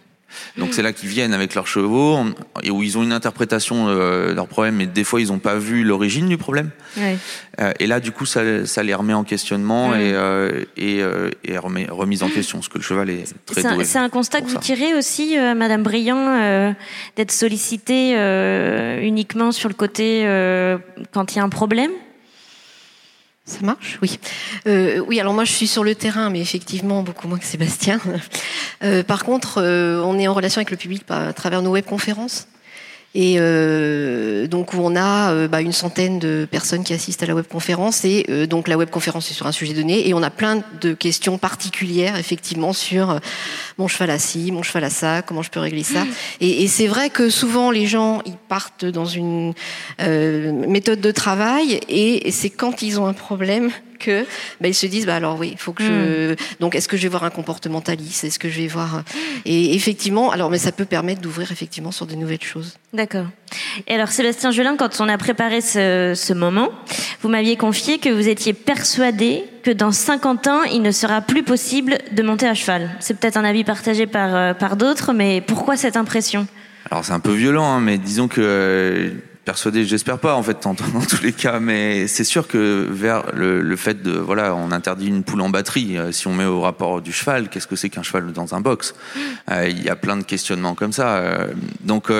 [0.57, 2.19] Donc c'est là qu'ils viennent avec leurs chevaux
[2.63, 5.39] et où ils ont une interprétation euh, de leur problème, mais des fois ils n'ont
[5.39, 6.71] pas vu l'origine du problème.
[6.97, 7.17] Ouais.
[7.61, 11.31] Euh, et là, du coup, ça, ça les remet en questionnement et, euh, et, euh,
[11.45, 13.85] et remet, remise en question, parce que le cheval est très C'est un, doué.
[13.85, 14.61] c'est un constat que vous ça.
[14.61, 16.75] tirez aussi, euh, Madame Briand,
[17.17, 18.13] d'être sollicitée
[19.03, 20.23] uniquement sur le côté
[21.13, 21.91] quand il y a un problème?
[23.47, 24.19] Ça marche Oui.
[24.67, 28.01] Euh, oui, alors moi je suis sur le terrain, mais effectivement beaucoup moins que Sébastien.
[28.83, 32.47] Euh, par contre, euh, on est en relation avec le public à travers nos webconférences.
[33.19, 37.27] Et euh, donc où on a euh, bah, une centaine de personnes qui assistent à
[37.27, 38.05] la webconférence.
[38.05, 40.07] Et euh, donc la webconférence est sur un sujet donné.
[40.07, 43.19] Et on a plein de questions particulières effectivement sur euh,
[43.79, 46.05] mon cheval à ci, mon cheval à ça, comment je peux régler ça.
[46.43, 49.55] Et, et c'est vrai que souvent les gens ils partent dans une
[50.03, 51.81] euh, méthode de travail.
[51.89, 54.27] Et c'est quand ils ont un problème que
[54.61, 57.03] bah, ils se disent bah alors oui il faut que je donc est-ce que je
[57.05, 58.25] vais voir un comportementaliste?
[58.25, 59.03] Est-ce que je vais voir
[59.47, 62.75] et effectivement alors mais ça peut permettre d'ouvrir effectivement sur de nouvelles choses
[63.09, 63.27] D'accord.
[63.87, 66.71] Et alors, Sébastien Gelin, quand on a préparé ce, ce moment,
[67.23, 71.45] vous m'aviez confié que vous étiez persuadé que dans 50 ans, il ne sera plus
[71.45, 72.91] possible de monter à cheval.
[72.99, 76.49] C'est peut-être un avis partagé par, euh, par d'autres, mais pourquoi cette impression?
[76.91, 79.11] Alors c'est un peu violent, hein, mais disons que euh,
[79.45, 83.23] persuadé, j'espère pas en fait dans, dans tous les cas, mais c'est sûr que vers
[83.35, 85.97] le, le fait de voilà, on interdit une poule en batterie.
[85.97, 88.61] euh, si on met au rapport du cheval, qu'est-ce que c'est qu'un cheval dans un
[88.61, 88.95] box?
[89.51, 91.23] Euh, Il y a plein de questionnements comme ça.
[91.81, 92.11] donc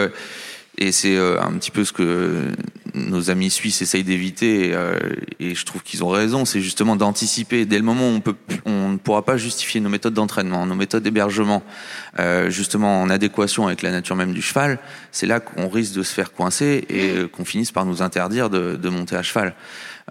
[0.79, 2.53] et c'est euh, un petit peu ce que
[2.95, 4.99] nos amis suisses essayent d'éviter, et, euh,
[5.41, 6.45] et je trouve qu'ils ont raison.
[6.45, 9.89] C'est justement d'anticiper dès le moment où on peut, on ne pourra pas justifier nos
[9.89, 11.63] méthodes d'entraînement, nos méthodes d'hébergement,
[12.19, 14.79] euh, justement en adéquation avec la nature même du cheval.
[15.13, 18.89] C'est là qu'on risque de se faire coincer et qu'on finisse par nous interdire de,
[18.89, 19.55] monter à cheval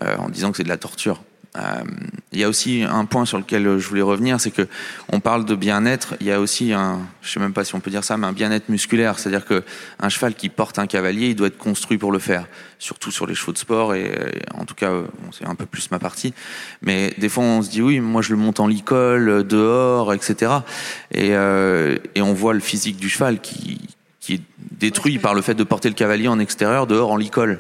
[0.02, 1.22] en disant que c'est de la torture.
[1.58, 1.84] Euh,
[2.32, 4.68] il y a aussi un point sur lequel je voulais revenir, c'est que
[5.10, 6.16] on parle de bien-être.
[6.20, 8.28] Il y a aussi un, je sais même pas si on peut dire ça, mais
[8.28, 9.20] un bien-être musculaire.
[9.20, 9.64] C'est-à-dire que
[10.00, 12.46] un cheval qui porte un cavalier, il doit être construit pour le faire.
[12.78, 14.12] Surtout sur les chevaux de sport et,
[14.54, 14.92] en tout cas,
[15.32, 16.34] c'est un peu plus ma partie.
[16.82, 20.52] Mais des fois, on se dit oui, moi je le monte en licol, dehors, etc.
[21.12, 23.80] Et, euh, et on voit le physique du cheval qui,
[24.20, 27.60] qui est détruit par le fait de porter le cavalier en extérieur, dehors en licol.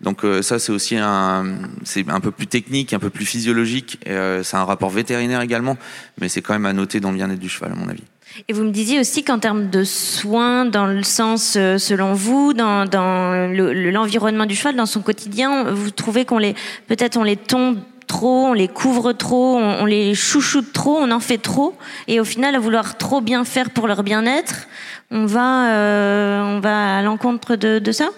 [0.00, 1.44] Donc euh, ça c'est aussi un
[1.84, 3.98] c'est un peu plus technique, un peu plus physiologique.
[4.06, 5.76] Euh, c'est un rapport vétérinaire également,
[6.20, 8.04] mais c'est quand même à noter dans le bien-être du cheval à mon avis.
[8.48, 12.52] Et vous me disiez aussi qu'en termes de soins, dans le sens, euh, selon vous,
[12.52, 16.54] dans, dans l'environnement du cheval, dans son quotidien, vous trouvez qu'on les,
[16.86, 21.20] peut-être on les tombe trop, on les couvre trop, on, les chouchoute trop, on en
[21.20, 21.76] fait trop,
[22.08, 24.68] et au final, à vouloir trop bien faire pour leur bien-être,
[25.10, 28.10] on va, euh, on va à l'encontre de, de ça?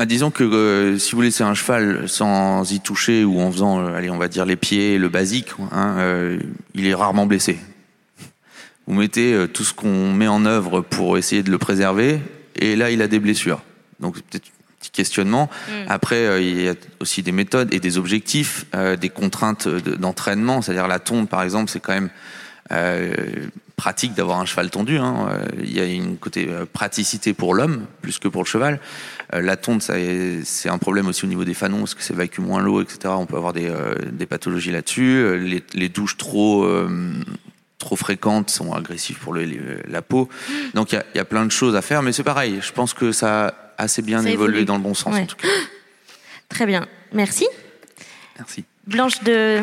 [0.00, 3.84] Bah, disons que euh, si vous laissez un cheval sans y toucher ou en faisant,
[3.84, 6.40] euh, allez, on va dire les pieds, le basique, hein, euh,
[6.74, 7.58] il est rarement blessé.
[8.86, 12.18] Vous mettez tout ce qu'on met en œuvre pour essayer de le préserver,
[12.56, 13.60] et là, il a des blessures.
[14.00, 15.50] Donc, c'est peut-être un petit questionnement.
[15.68, 15.72] Mm.
[15.90, 18.64] Après, il y a aussi des méthodes et des objectifs,
[18.98, 20.62] des contraintes d'entraînement.
[20.62, 22.08] C'est-à-dire la tonde, par exemple, c'est quand même
[23.80, 24.98] pratique d'avoir un cheval tondu.
[24.98, 25.30] Hein.
[25.58, 28.78] Il y a une côté praticité pour l'homme plus que pour le cheval.
[29.34, 32.40] Euh, la tonte, c'est un problème aussi au niveau des fanons, parce que ça évacue
[32.40, 33.14] moins l'eau, etc.
[33.16, 33.94] On peut avoir des, euh,
[34.28, 35.16] pathologies là-dessus.
[35.16, 36.68] Euh, les, douches trop
[37.78, 40.28] trop fréquentes sont agressives pour la peau.
[40.74, 42.58] Donc il y, a, plein de choses à faire, mais c'est pareil.
[42.60, 45.48] Je pense que ça a assez bien évolué dans le bon sens en tout cas.
[46.50, 47.48] Très bien, merci.
[48.36, 48.64] Merci.
[48.86, 49.62] Blanche de.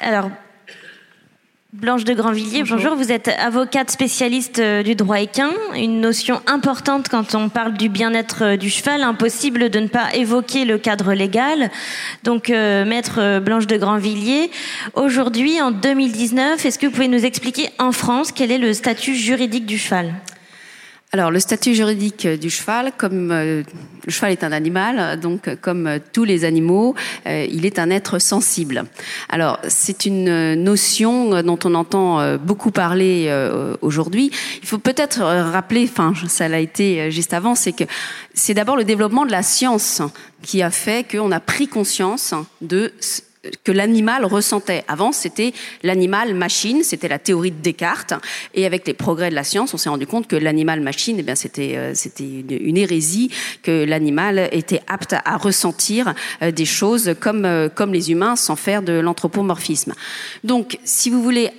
[0.00, 0.30] Alors,
[1.74, 2.96] Blanche de Grandvilliers, bonjour.
[2.96, 5.50] Vous êtes avocate spécialiste euh, du droit équin.
[5.76, 9.02] Une notion importante quand on parle du bien-être euh, du cheval.
[9.02, 11.70] Impossible de ne pas évoquer le cadre légal.
[12.24, 14.50] Donc, euh, maître Blanche de Grandvilliers,
[14.94, 19.14] aujourd'hui, en 2019, est-ce que vous pouvez nous expliquer en France quel est le statut
[19.14, 20.14] juridique du cheval?
[21.12, 23.64] Alors, le statut juridique du cheval, comme euh,
[24.06, 26.94] le cheval est un animal, donc comme tous les animaux,
[27.26, 28.84] euh, il est un être sensible.
[29.28, 33.28] Alors, c'est une notion dont on entend euh, beaucoup parler
[33.82, 34.30] aujourd'hui.
[34.62, 37.84] Il faut peut-être rappeler, enfin, ça l'a été juste avant, c'est que
[38.34, 40.02] c'est d'abord le développement de la science
[40.42, 42.92] qui a fait qu'on a pris conscience de
[43.64, 44.84] que l'animal ressentait.
[44.88, 48.14] Avant, c'était l'animal-machine, c'était la théorie de Descartes.
[48.54, 51.34] Et avec les progrès de la science, on s'est rendu compte que l'animal-machine, eh bien,
[51.34, 53.30] c'était euh, c'était une, hérésie,
[53.62, 58.56] que l'animal était apte à, ressentir euh, des choses comme euh, comme les humains, sans
[58.56, 59.94] faire de l'anthropomorphisme.
[60.44, 61.50] Donc, si vous voulez,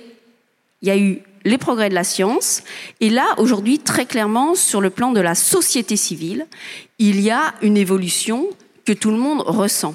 [0.82, 2.62] il y a eu les progrès de la science.
[3.00, 6.46] Et là, aujourd'hui, très clairement, sur le plan de la société civile,
[6.98, 8.46] il y a une évolution
[8.84, 9.94] que tout le monde ressent.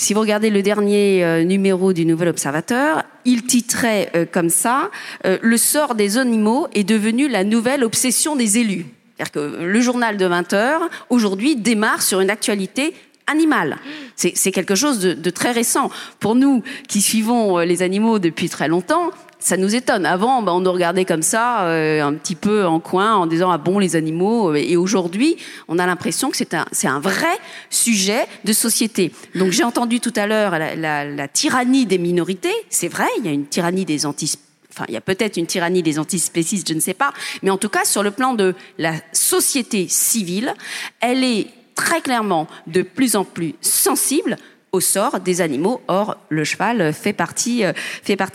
[0.00, 4.90] Si vous regardez le dernier euh, numéro du Nouvel Observateur, il titrait euh, comme ça
[5.26, 8.86] euh, Le sort des animaux est devenu la nouvelle obsession des élus.
[9.18, 12.94] C'est-à-dire que le journal de 20 heures, aujourd'hui, démarre sur une actualité
[13.26, 13.76] animale.
[14.16, 15.90] C'est quelque chose de, de, très récent.
[16.18, 20.06] Pour nous qui suivons les animaux depuis très longtemps, ça nous étonne.
[20.06, 23.50] Avant, ben, on nous regardait comme ça, euh, un petit peu en coin, en disant
[23.50, 24.54] ah bon les animaux.
[24.54, 25.36] Et aujourd'hui,
[25.68, 27.38] on a l'impression que c'est un vrai
[27.70, 29.12] sujet de société.
[29.34, 32.54] Donc j'ai entendu tout à l'heure la, la, la, tyrannie des minorités.
[32.68, 34.38] C'est vrai, il y a une tyrannie des anti
[34.72, 37.12] Enfin, il y a peut-être une tyrannie des antispécistes, je ne sais pas.
[37.42, 40.54] Mais en tout cas, sur le plan de la société civile,
[41.00, 44.36] elle est très clairement de plus en plus sensible
[44.72, 45.80] au sort des animaux.
[45.88, 47.72] Or, le cheval fait partie, euh,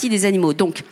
[0.10, 0.54] des animaux.
[0.54, 0.84] Donc,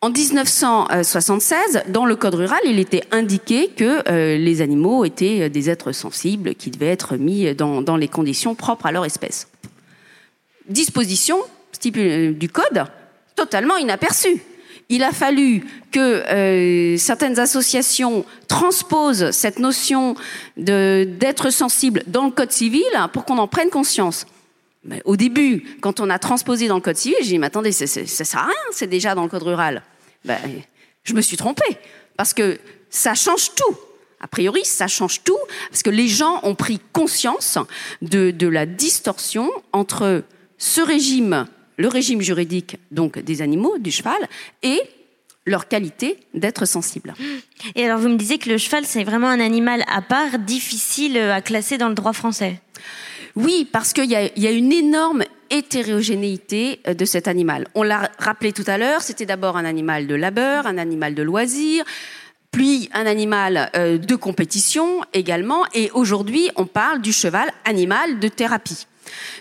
[0.00, 5.70] en 1976, dans le code rural, il était indiqué que euh, les animaux étaient des
[5.70, 9.48] êtres sensibles qui devaient être mis dans, les conditions propres à leur espèce.
[10.68, 11.36] Disposition
[11.96, 12.84] euh, du code
[13.36, 14.42] totalement inaperçue.
[14.88, 20.16] Il a fallu que certaines associations transposent cette notion
[20.58, 22.82] d'être sensible dans le code civil
[23.14, 24.26] pour qu'on en prenne conscience
[25.04, 27.86] au début, quand on a transposé dans le code civil, j'ai dit, mais attendez, ça,
[27.86, 29.82] ça, sert à rien, c'est déjà dans le code rural.
[30.24, 30.38] Ben,
[31.04, 31.78] je me suis trompée,
[32.16, 32.58] parce que
[32.90, 33.76] ça change tout.
[34.20, 35.38] A priori, ça change tout,
[35.70, 37.58] parce que les gens ont pris conscience
[38.02, 40.24] de, la distorsion entre
[40.58, 44.28] ce régime, le régime juridique donc des animaux, du cheval,
[44.62, 44.80] et
[45.44, 47.14] leur qualité d'être sensible.
[47.74, 51.18] Et alors, vous me disiez que le cheval, c'est vraiment un animal à part, difficile
[51.18, 52.60] à classer dans le droit français.
[53.36, 57.66] Oui, parce qu'il y, a, une énorme hétérogénéité euh, de cet animal.
[57.74, 61.22] On l'a rappelé tout à l'heure, c'était d'abord un animal de labeur, un animal de
[61.22, 61.84] loisir,
[62.50, 68.28] puis un animal euh, de compétition également, et aujourd'hui on parle du cheval animal de
[68.28, 68.86] thérapie.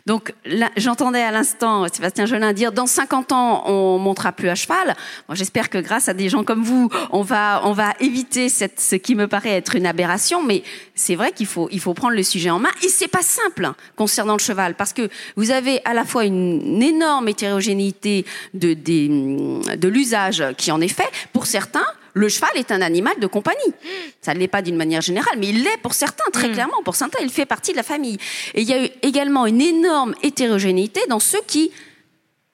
[0.06, 0.34] Donc
[0.78, 4.96] j'entendais à l'instant Sébastien Jolin dire dans 50 ans on montera plus à cheval.
[5.32, 9.52] J'espère que grâce à des gens comme vous, on va éviter ce qui me paraît
[9.58, 10.64] être une aberration, mais
[10.96, 12.70] c'est vrai qu'il faut prendre le sujet en main.
[12.84, 16.26] Et c'est pas simple hein, concernant le cheval parce que vous avez à la fois
[16.26, 21.10] une, énorme hétérogénéité de l'usage qui en est fait.
[21.34, 23.74] Pour certains le cheval est un animal de compagnie.
[24.22, 26.54] Ça ne l'est pas d'une manière générale, mais il l'est pour certains, très mm.
[26.54, 26.84] clairement.
[26.84, 28.18] Pour certains, il fait partie de la famille.
[28.54, 31.72] Et il y a eu également une énorme hétérogénéité dans ceux qui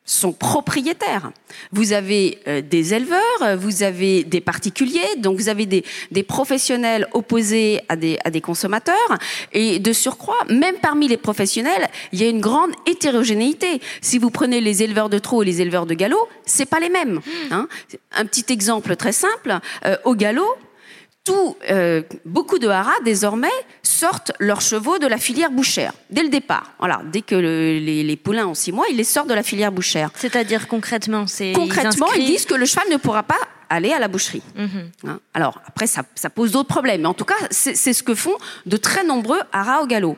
[0.08, 1.32] sont propriétaires.
[1.72, 7.08] Vous avez euh, des éleveurs, vous avez des particuliers, donc vous avez des, des professionnels
[7.14, 8.96] opposés à des, à des consommateurs.
[9.52, 13.82] Et de surcroît, même parmi les professionnels, il y a une grande hétérogénéité.
[14.02, 16.90] Si vous prenez les éleveurs de trot et les éleveurs de galop, c'est pas les
[16.90, 17.20] mêmes.
[17.52, 17.68] Hein.
[18.14, 20.56] Un petit exemple très simple, euh, au galop,
[21.70, 23.48] euh, beaucoup de haras désormais
[23.98, 26.72] sortent leurs chevaux de la filière bouchère dès le départ.
[26.80, 30.12] Voilà, dès que les, poulains ont six mois, ils les sortent de la filière bouchère.
[30.16, 33.40] C'est-à-dire concrètement, c'est concrètement, ils, disent que le cheval ne pourra pas
[33.70, 34.44] aller à la boucherie.
[34.56, 34.92] Mhm.
[35.08, 35.20] Hein.
[35.34, 38.38] Alors après, ça, ça pose d'autres problèmes, mais en tout cas, c'est ce que font
[38.66, 40.18] de très nombreux haras au galop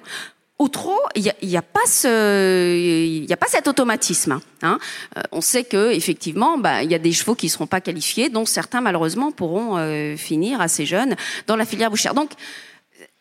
[0.59, 4.41] au trot, il n'y a, y a, pas ce, il y a pas cet automatisme.
[4.61, 4.77] Hein.
[5.17, 8.27] Euh, on sait que effectivement, bah, il y a des chevaux qui seront pas qualifiés,
[8.27, 11.15] dont certains malheureusement pourront euh, finir assez jeunes
[11.47, 12.13] dans la filière bouchère.
[12.13, 12.31] Donc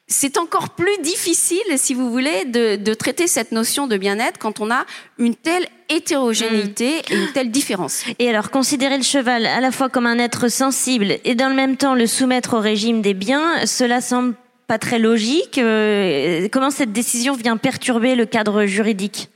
[0.08, 4.60] c'est encore plus difficile, si vous voulez, de, de traiter cette notion de bien-être quand
[4.60, 4.86] on a
[5.18, 7.12] une telle hétérogénéité mm.
[7.12, 8.04] et une telle différence.
[8.18, 11.54] Et alors, considérer le cheval à la fois comme un être sensible et dans le
[11.54, 14.34] même temps le soumettre au régime des biens, cela semble
[14.66, 15.58] pas très logique.
[15.58, 19.28] Euh, comment cette décision vient perturber le cadre juridique?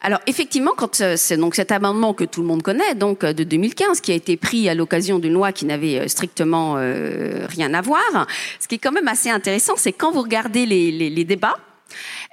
[0.00, 3.32] Alors effectivement, quand euh, c'est donc cet amendement que tout le monde connaît, donc euh,
[3.32, 7.80] de 2015, qui a été pris à l'occasion d'une loi qui n'avait strictement rien à
[7.80, 8.26] voir,
[8.60, 11.56] ce qui est quand même assez intéressant, c'est quand vous regardez les, débats,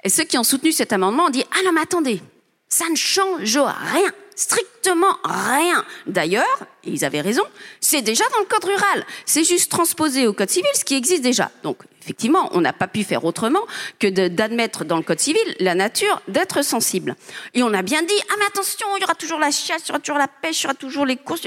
[0.06, 2.20] ceux qui ont soutenu cet amendement ont dit ah non mais attendez,
[2.68, 5.84] ça ne change rien strictement rien.
[6.06, 7.42] D'ailleurs, ils avaient raison,
[7.80, 9.04] c'est déjà dans le code rural.
[9.24, 11.50] C'est juste transposé au code civil ce qui existe déjà.
[11.62, 13.66] Donc, effectivement, on n'a pas pu faire autrement
[13.98, 17.16] que d'admettre dans le code civil la nature d'être sensible.
[17.54, 19.88] Et on a bien dit, ah mais attention, il y aura toujours la chasse, il
[19.88, 21.42] y aura toujours la pêche, il y aura toujours les courses.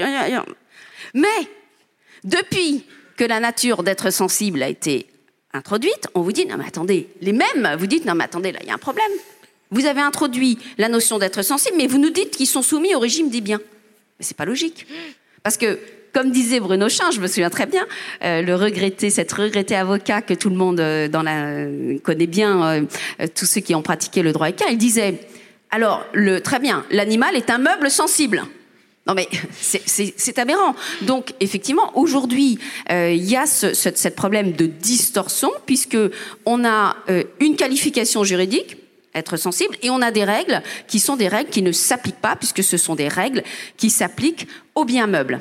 [1.14, 1.28] Mais,
[2.24, 2.84] depuis
[3.16, 5.06] que la nature d'être sensible a été
[5.52, 8.58] introduite, on vous dit, non mais attendez, les mêmes, vous dites, non mais attendez, là,
[8.62, 9.10] il y a un problème.
[9.70, 12.98] Vous avez introduit la notion d'être sensible, mais vous nous dites qu'ils sont soumis au
[12.98, 13.60] régime des biens.
[14.18, 14.86] Mais c'est pas logique.
[15.44, 15.78] Parce que,
[16.12, 17.86] comme disait Bruno Chin, je me souviens très bien,
[18.24, 21.66] euh, le regretté, cette regretté avocat que tout le monde euh, dans la,
[22.02, 25.20] connaît bien, euh, tous ceux qui ont pratiqué le droit équin, il disait,
[25.70, 28.42] alors, le, très bien, l'animal est un meuble sensible.
[29.06, 29.28] Non mais
[29.60, 30.74] c'est aberrant.
[31.02, 32.58] Donc effectivement, aujourd'hui,
[32.90, 35.96] il y a ce, ce, problème de distorsion puisque
[36.44, 36.96] on a
[37.40, 38.76] une qualification juridique
[39.14, 39.76] être sensible.
[39.82, 42.76] Et on a des règles qui sont des règles qui ne s'appliquent pas, puisque ce
[42.76, 43.42] sont des règles
[43.76, 45.38] qui s'appliquent aux biens meubles.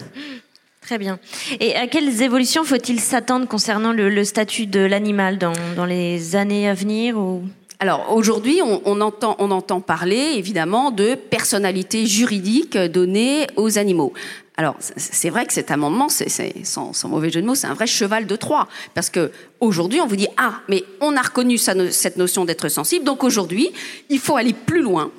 [0.82, 1.20] Très bien.
[1.60, 6.74] Et à quelles évolutions faut-il s'attendre concernant le, statut de l'animal dans, les années à
[6.74, 7.44] venir ou...
[7.82, 14.12] Alors aujourd'hui, on, entend, parler évidemment de personnalité juridique donnée aux animaux.
[14.58, 18.28] Alors, c'est vrai que cet amendement, sans, mauvais jeu de mots, c'est un vrai cheval
[18.28, 18.68] de Troie.
[18.94, 23.06] Parce que aujourd'hui, on vous dit, ah, mais on a reconnu cette notion d'être sensible,
[23.06, 23.72] donc aujourd'hui,
[24.10, 25.10] il faut aller plus loin.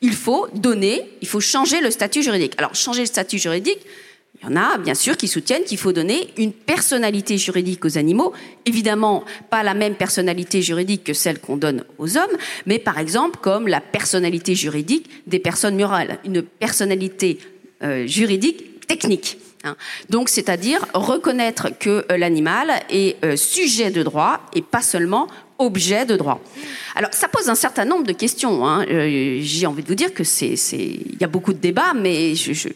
[0.00, 2.54] Il faut donner, il faut changer le statut juridique.
[2.56, 3.80] Alors, changer le statut juridique,
[4.42, 7.96] il y en a, bien sûr, qui soutiennent qu'il faut donner une personnalité juridique aux
[7.96, 8.32] animaux.
[8.66, 12.36] Évidemment, pas la même personnalité juridique que celle qu'on donne aux hommes,
[12.66, 16.18] mais par exemple, comme la personnalité juridique des personnes murales.
[16.24, 17.38] Une personnalité
[17.84, 19.38] euh, juridique technique.
[19.62, 19.76] Hein.
[20.10, 25.28] Donc, c'est-à-dire reconnaître que euh, l'animal est euh, sujet de droit et pas seulement
[25.58, 26.40] objet de droit.
[26.96, 28.66] Alors, ça pose un certain nombre de questions.
[28.66, 28.84] Hein.
[28.88, 32.52] J'ai envie de vous dire que c'est, il y a beaucoup de débats, mais je,
[32.52, 32.68] je,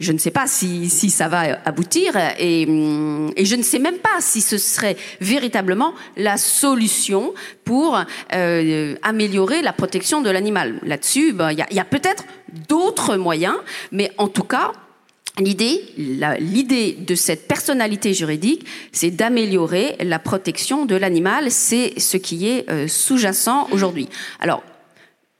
[0.00, 3.98] je ne sais pas si, si ça va aboutir et, et, je ne sais même
[3.98, 7.34] pas si ce serait véritablement la solution
[7.64, 7.98] pour
[8.34, 10.78] euh, améliorer la protection de l'animal.
[10.82, 12.24] Là-dessus, ben, il y a, y a peut-être
[12.68, 13.56] d'autres moyens,
[13.92, 14.72] mais en tout cas,
[15.40, 15.84] L'idée,
[16.40, 21.52] l'idée de cette personnalité juridique, c'est d'améliorer la protection de l'animal.
[21.52, 24.08] C'est ce qui est euh, sous-jacent aujourd'hui.
[24.40, 24.64] Alors,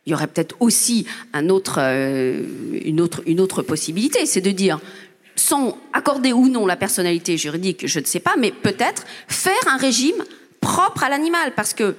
[0.08, 2.42] il y aurait peut-être aussi un autre, euh,
[2.82, 4.80] une, autre, une autre possibilité, c'est de dire,
[5.36, 9.76] sans accorder ou non la personnalité juridique, je ne sais pas, mais peut-être faire un
[9.76, 10.16] régime
[10.62, 11.94] propre à l'animal, parce que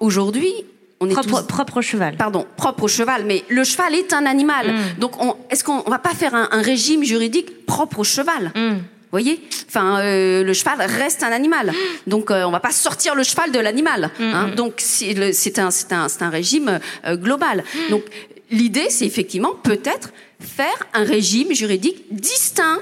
[0.00, 0.52] aujourd'hui,
[0.98, 2.16] on est propre, propre, au cheval.
[2.16, 4.72] Pardon, propre au cheval, mais le cheval est un animal.
[4.72, 4.98] Mm.
[4.98, 5.12] Donc,
[5.48, 8.50] est-ce qu'on va pas faire un, régime juridique propre au cheval?
[8.56, 8.78] Mm.
[9.12, 9.40] Voyez?
[9.68, 11.72] Enfin, euh, le cheval reste un animal.
[12.06, 14.10] Donc, euh, on va pas sortir le cheval de l'animal.
[14.18, 14.48] Hein.
[14.56, 17.62] Donc, c'est un, régime euh, global.
[17.90, 18.04] Donc,
[18.50, 22.80] l'idée, c'est effectivement peut-être faire un régime juridique distinct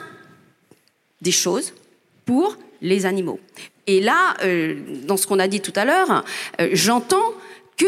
[1.20, 1.74] des choses
[2.24, 3.40] pour les animaux.
[3.88, 6.24] Et là, euh, dans ce qu'on a dit tout à l'heure,
[6.72, 7.34] j'entends
[7.76, 7.86] que,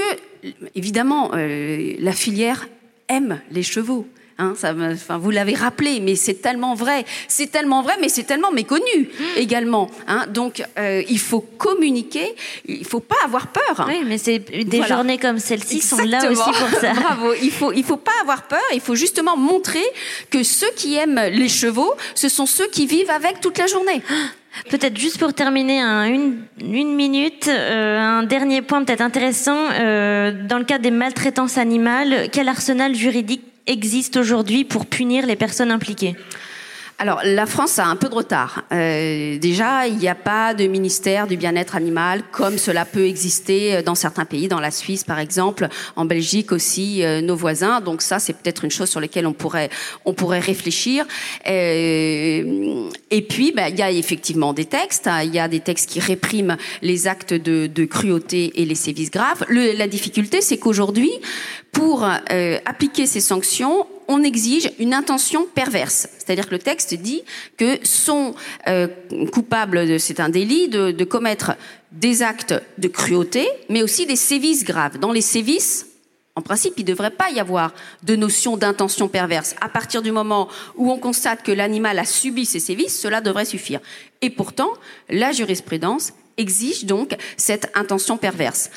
[0.74, 2.68] évidemment, la filière
[3.09, 4.07] aime les chevaux.
[4.38, 8.08] Hein, ça me- enfin, vous l'avez rappelé, mais c'est tellement vrai, c'est tellement vrai, mais
[8.08, 9.90] c'est tellement méconnu également.
[10.08, 12.34] Hein, donc, euh, il faut communiquer,
[12.66, 13.84] il faut pas avoir peur.
[13.88, 14.96] Oui, mais c'est des Voilà.
[14.96, 16.92] journées comme celle-ci sont là aussi pour ça.
[16.94, 17.32] Bravo.
[17.42, 18.62] Il faut, il faut pas avoir peur.
[18.72, 19.84] Il faut justement montrer
[20.30, 24.02] que ceux qui aiment les chevaux, ce sont ceux qui vivent avec toute la journée.
[24.70, 29.56] Peut-être juste pour terminer, un- une, une minute, euh, un dernier point peut-être intéressant.
[29.80, 35.36] euh, dans le cas des maltraitances animales, quel arsenal juridique existe aujourd'hui pour punir les
[35.36, 36.16] personnes impliquées
[36.99, 38.62] Alors, la France a un peu de retard.
[38.72, 43.82] Euh, déjà, il n'y a pas de ministère du bien-être animal comme cela peut exister
[43.82, 47.80] dans certains pays, dans la Suisse par exemple, en Belgique aussi, euh, nos voisins.
[47.80, 49.70] Donc ça, c'est peut-être une chose sur laquelle on pourrait,
[50.05, 51.07] on pourrait réfléchir.
[51.47, 55.09] Euh, et puis, ben, il y a effectivement des textes.
[55.24, 59.45] Il y a des textes qui répriment les actes de, cruauté et les sévices graves.
[59.51, 61.11] La difficulté, c'est qu'aujourd'hui,
[61.72, 66.09] pour euh, appliquer ces sanctions, on exige une intention perverse.
[66.18, 67.22] C'est-à-dire que le texte dit
[67.57, 68.34] que sont
[68.68, 68.88] euh,
[69.32, 71.53] coupables, c'est un délit, de, de commettre
[71.92, 74.98] des actes de cruauté, mais aussi des sévices graves.
[74.98, 75.86] Dans les sévices,
[76.34, 79.55] en principe, il ne devrait pas y avoir de notion d'intention perverse.
[79.61, 83.44] À partir du moment où on constate que l'animal a subi ces sévices, cela devrait
[83.44, 83.80] suffire.
[84.22, 84.70] Et pourtant,
[85.11, 88.70] la jurisprudence exige donc cette intention perverse.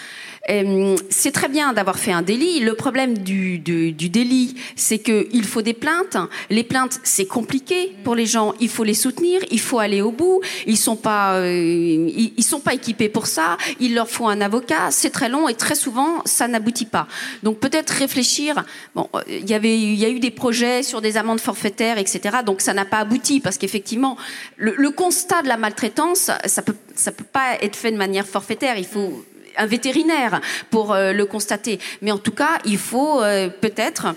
[0.49, 2.59] Euh, c'est très bien d'avoir fait un délit.
[2.59, 6.17] Le problème du, du, du délit, c'est qu'il faut des plaintes.
[6.49, 8.53] Les plaintes, c'est compliqué pour les gens.
[8.59, 10.41] Il faut les soutenir, il faut aller au bout.
[10.67, 13.57] Ils sont pas, euh, ils, sont pas équipés pour ça.
[13.79, 14.91] Il leur faut un avocat.
[14.91, 17.07] C'est très long et très souvent, ça n'aboutit pas.
[17.43, 18.63] Donc peut-être réfléchir.
[18.93, 21.97] Bon, euh, il y avait, il y a eu des projets sur des amendes forfaitaires,
[21.97, 22.37] etc.
[22.45, 24.17] Donc ça n'a pas abouti parce qu'effectivement,
[24.57, 28.27] le, le constat de la maltraitance, ça peut, ça peut pas être fait de manière
[28.27, 28.77] forfaitaire.
[28.77, 29.23] Il faut
[29.57, 31.79] un vétérinaire pour euh, le constater.
[32.01, 34.07] Mais en tout cas, il faut euh, peut-être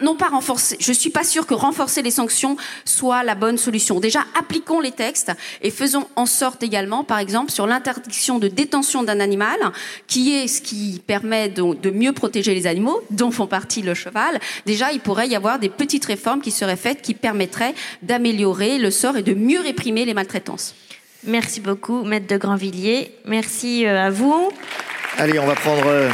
[0.00, 0.76] non pas renforcer.
[0.80, 4.00] Je suis pas sûre que renforcer les sanctions soit la bonne solution.
[4.00, 5.32] Déjà, appliquons les textes
[5.62, 9.58] et faisons en sorte également, par exemple, sur l'interdiction de détention d'un animal,
[10.06, 13.94] qui est ce qui permet donc de mieux protéger les animaux, dont font partie le
[13.94, 14.38] cheval.
[14.66, 18.90] Déjà, il pourrait y avoir des petites réformes qui seraient faites, qui permettraient d'améliorer le
[18.90, 20.74] sort et de mieux réprimer les maltraitances.
[21.26, 23.12] Merci beaucoup, Maître de Grandvilliers.
[23.26, 24.50] Merci euh, à vous.
[25.18, 25.86] Allez, on va prendre.
[25.86, 26.08] euh,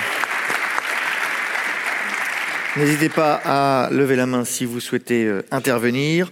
[2.77, 6.31] N'hésitez pas à lever la main si vous souhaitez euh, intervenir.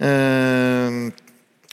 [0.00, 1.10] Euh,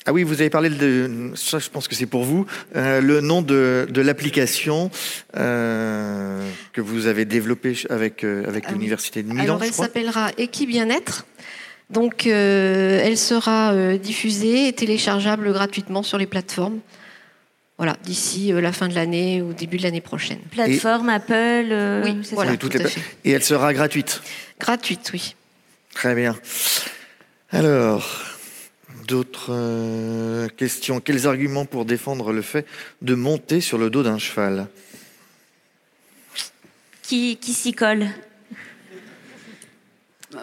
[0.08, 1.32] Ah oui, vous avez parlé de.
[1.36, 2.46] Ça, je pense que c'est pour vous.
[2.76, 4.90] euh, le nom de, de l'application
[5.38, 10.32] euh, que vous avez développée avec, euh, avec Ah l'Université de Milan, Alors, elle s'appellera
[10.38, 11.26] Équipe Bien-être.
[11.90, 16.80] Donc, euh, elle sera euh, diffusée et téléchargeable gratuitement sur les plateformes.
[17.78, 20.40] Voilà, d'ici euh, la fin de l'année ou début de l'année prochaine.
[20.52, 21.34] Plateforme, Apple.
[21.34, 22.50] euh, Oui, c'est voilà.
[22.52, 23.02] ça Oui, toutes tout les à pa- fait.
[23.26, 24.22] Et elle sera gratuite.
[24.60, 25.36] Gratuite, oui.
[25.94, 26.36] Très bien.
[27.52, 28.24] Alors,
[29.08, 31.00] d'autres euh, questions.
[31.02, 32.66] Quels arguments pour défendre le fait
[33.02, 34.68] de monter sur le dos d'un cheval?
[37.04, 38.08] Qui, qui s'y colle?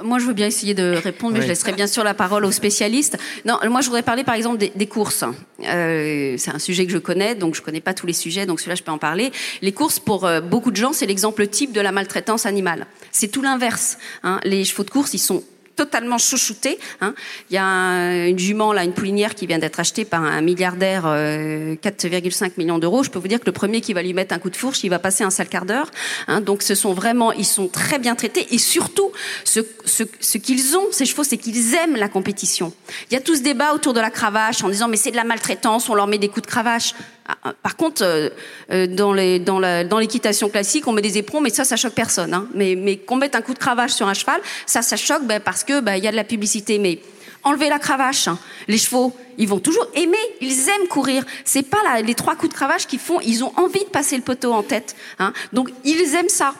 [0.03, 1.45] Moi, je veux bien essayer de répondre, mais Oui.
[1.45, 3.19] je laisserai bien sûr la parole aux spécialistes.
[3.45, 5.25] Non, moi, je voudrais parler par exemple des, des courses.
[5.65, 8.61] Euh, c'est un sujet que je connais, donc je connais pas tous les sujets, donc
[8.61, 9.33] celui-là, je peux en parler.
[9.61, 12.87] Les courses, pour euh, beaucoup de gens, c'est l'exemple type de la maltraitance animale.
[13.11, 13.99] C'est tout l'inverse.
[14.23, 14.41] Hein.
[14.45, 15.43] Les chevaux de course, ils sont
[15.77, 16.79] totalement chouchoutés.
[17.01, 17.15] Hein.
[17.51, 20.41] Il y a un- une jument, là, une poulinière qui vient d'être achetée par un
[20.41, 23.03] milliardaire, euh, 4,5 millions d'euros.
[23.03, 24.85] Je peux vous dire que le premier qui va lui mettre un coup de fourche,
[24.85, 25.91] il va passer un sale quart d'heure.
[26.29, 26.41] Hein.
[26.41, 28.47] Donc, ce sont vraiment, ils sont très bien traités.
[28.55, 29.11] Et surtout,
[29.45, 32.73] ce, ce, ce qu'ils ont, ces chevaux, c'est qu'ils aiment la compétition.
[33.11, 35.17] Il y a tout ce débat autour de la cravache en disant, mais c'est de
[35.17, 36.95] la maltraitance, on leur met des coups de cravache.
[37.27, 38.31] Ah, ah, Par contre, euh,
[38.73, 41.77] euh, dans les- dans la- dans l'équitation classique, on met des éperons, mais ça, ça
[41.77, 42.35] choque personne.
[42.35, 42.49] Hein.
[42.55, 45.41] Mais, mais qu'on mette un coup de cravache sur un cheval, ça, ça choque ben,
[45.41, 46.79] parce que ben, il y a de la publicité.
[46.79, 46.99] Mais
[47.45, 48.39] enlever la cravache, hein.
[48.69, 51.25] les chevaux, ils vont toujours aimer, ils aiment courir.
[51.45, 54.17] C'est pas la- les trois coups de cravache qu'ils font, ils ont envie de passer
[54.17, 54.97] le poteau en tête.
[55.21, 55.33] Hein.
[55.53, 56.55] Donc ils aiment ça.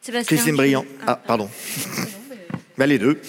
[0.00, 0.84] Sébastien Christine Briand.
[1.06, 1.48] Ah, pardon.
[2.78, 3.20] Bah, les deux.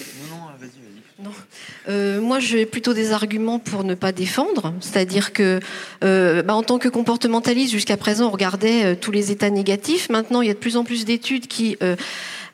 [1.88, 5.60] Euh, moi, j'ai plutôt des arguments pour ne pas défendre, c'est-à-dire que,
[6.04, 10.10] euh, bah, en tant que comportementaliste, jusqu'à présent, on regardait euh, tous les états négatifs.
[10.10, 11.76] Maintenant, il y a de plus en plus d'études qui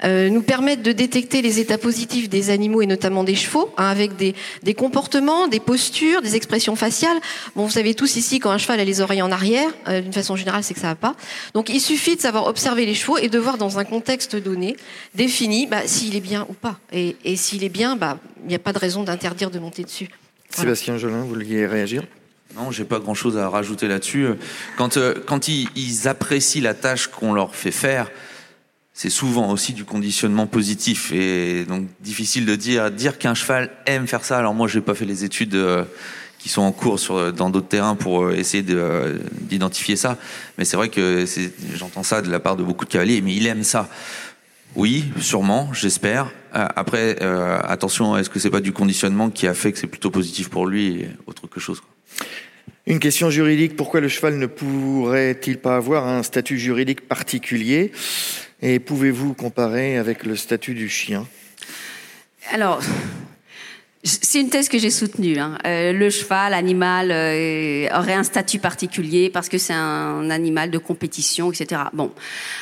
[0.05, 3.89] euh, nous permettent de détecter les états positifs des animaux et notamment des chevaux, hein,
[3.89, 7.19] avec des, des, comportements, des postures, des expressions faciales.
[7.55, 10.13] Bon, vous savez tous ici quand un cheval a les oreilles en arrière, euh, d'une
[10.13, 11.17] façon générale, c'est que ça va pas.
[11.55, 14.77] Donc, il suffit de savoir observer les chevaux et de voir dans un contexte donné
[15.15, 16.79] défini bah, s'il est bien ou pas.
[16.93, 19.83] Et, et s'il est bien, bah, il n'y a pas de raison d'interdire de monter
[19.83, 20.09] dessus.
[20.55, 20.75] Voilà.
[20.75, 22.03] Sébastien Jolin, vous vouliez réagir?
[22.57, 24.29] Non, j'ai pas grand-chose à rajouter là-dessus.
[24.79, 28.11] Quand, euh, quand ils, ils, apprécient la tâche qu'on leur fait faire,
[28.97, 34.07] c'est souvent aussi du conditionnement positif et donc difficile de dire dire qu'un cheval aime
[34.07, 34.39] faire ça.
[34.39, 35.85] Alors moi, j'ai pas fait les études euh,
[36.39, 36.99] qui sont en cours
[37.37, 38.65] dans d'autres terrains pour euh, essayer
[39.43, 40.17] d'identifier ça,
[40.57, 41.27] mais c'est vrai que
[41.75, 43.21] j'entends ça de la part de beaucoup de cavaliers.
[43.21, 43.91] Mais il aime ça.
[44.77, 46.33] Oui, sûrement, j'espère.
[46.53, 50.11] Après, euh, attention, est-ce que c'est pas du conditionnement qui a fait que c'est plutôt
[50.11, 51.83] positif pour lui et autre que chose.
[52.87, 57.93] Une question juridique, pourquoi le cheval ne pourrait-il pas avoir un statut juridique particulier?
[58.63, 61.27] Et pouvez-vous comparer avec le statut du chien?
[62.51, 62.81] Alors,
[64.07, 65.39] c'est une thèse que j'ai soutenue.
[65.39, 65.59] Hein.
[65.67, 70.79] Euh, le cheval, l'animal, euh, aurait un statut particulier parce que c'est un animal de
[70.79, 71.83] compétition, etc.
[71.93, 72.13] Bon,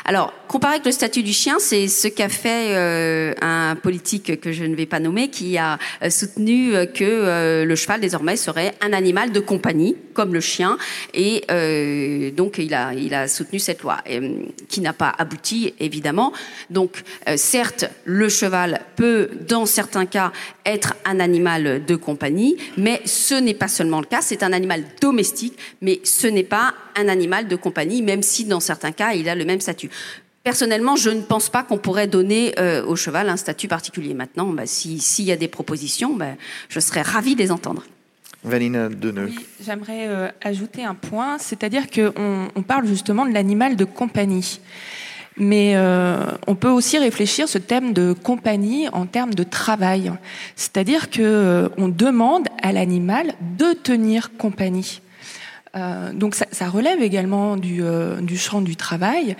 [0.07, 4.53] alors comparé avec le statut du chien, c'est ce qu'a fait euh, un politique que
[4.53, 5.79] je ne vais pas nommer, qui a
[6.09, 10.79] soutenu que le cheval désormais serait un animal de compagnie, comme le chien,
[11.13, 11.45] et
[12.37, 13.99] donc il a soutenu cette loi,
[14.69, 16.33] qui n'a pas abouti évidemment.
[16.71, 17.03] Donc
[17.37, 20.33] certes, le cheval peut, dans certains cas,
[20.65, 24.53] être un animal animal de compagnie, mais ce n'est pas seulement le cas, c'est un
[24.53, 29.14] animal domestique, mais ce n'est pas un animal de compagnie, même si dans certains cas,
[29.14, 29.91] il a le même statut.
[30.45, 34.14] Personnellement, je ne pense pas qu'on pourrait donner euh, au cheval un statut particulier.
[34.14, 36.35] Maintenant, bah, s'il y a des propositions, bah,
[36.68, 37.82] je serais ravie de les entendre.
[38.45, 39.30] Deneux.
[39.30, 44.61] Oui, J'aimerais euh, ajouter un point, c'est-à-dire qu'on on parle justement de l'animal de compagnie.
[45.37, 50.12] Mais euh, on peut aussi réfléchir ce thème de compagnie en termes de travail,
[50.55, 55.01] c'est-à-dire que euh, on demande à l'animal de tenir compagnie.
[55.76, 59.35] Euh, donc ça, ça, relève également du, euh, du, champ du travail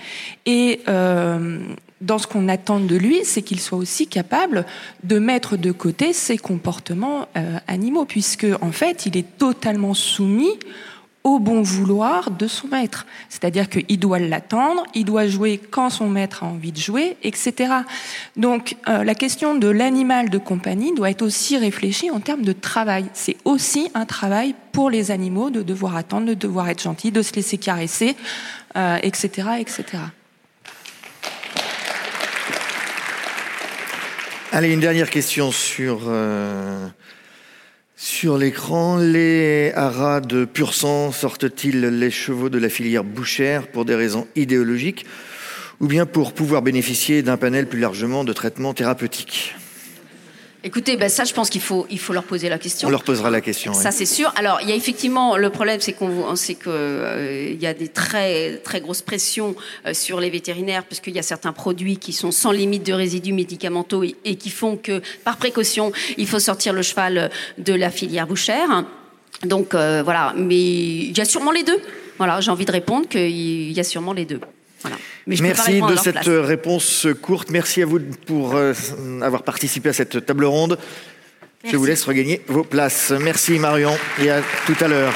[0.45, 1.59] et euh,
[2.01, 4.65] dans ce qu'on attend de lui, c'est qu'il soit aussi capable
[5.03, 10.59] de mettre de côté ses comportements euh, animaux, puisque en fait, il est totalement soumis
[11.25, 13.05] au bon vouloir de son maître.
[13.29, 17.73] C'est-à-dire qu'il doit l'attendre, il doit jouer quand son maître a envie de jouer, etc.
[18.37, 22.53] Donc euh, la question de l'animal de compagnie doit être aussi réfléchie en termes de
[22.53, 23.05] travail.
[23.13, 27.23] C'est aussi un travail pour les animaux de devoir attendre, de devoir être gentil, de
[27.23, 28.15] se laisser caresser,
[28.77, 29.83] euh, etc., etc.
[34.51, 36.87] Allez, une dernière question sur euh,
[37.97, 43.85] sur l'écran, les haras de pur sang sortent-ils les chevaux de la filière bouchère pour
[43.85, 45.05] des raisons idéologiques
[45.79, 49.55] ou bien pour pouvoir bénéficier d'un panel plus largement de traitements thérapeutiques?
[50.65, 52.87] Écoutez, ben ça, je pense qu'il faut, il faut leur poser la question.
[52.87, 53.71] On leur posera la question.
[53.75, 53.95] Ça, oui.
[53.95, 54.33] c'est sûr.
[54.35, 57.87] Alors, il y a effectivement le problème, c'est qu'on, que euh, il y a des
[57.87, 59.55] très très grosses pressions
[59.85, 62.93] euh, sur les vétérinaires, parce qu'il y a certains produits qui sont sans limite de
[62.93, 67.73] résidus médicamenteux et, et, qui font que, par précaution, il faut sortir le cheval de
[67.73, 68.85] la filière bouchère.
[69.43, 71.77] Donc euh, voilà, mais il y a sûrement les deux.
[72.17, 74.39] Voilà, j'ai envie de répondre qu'il y a sûrement les deux.
[74.81, 74.97] Voilà.
[75.27, 76.27] Mais Merci de cette place.
[76.27, 77.49] réponse courte.
[77.49, 78.73] Merci à vous pour euh,
[79.21, 80.77] avoir participé à cette table ronde.
[81.63, 81.73] Merci.
[81.73, 83.11] Je vous laisse regagner vos places.
[83.19, 85.13] Merci Marion et à tout à l'heure.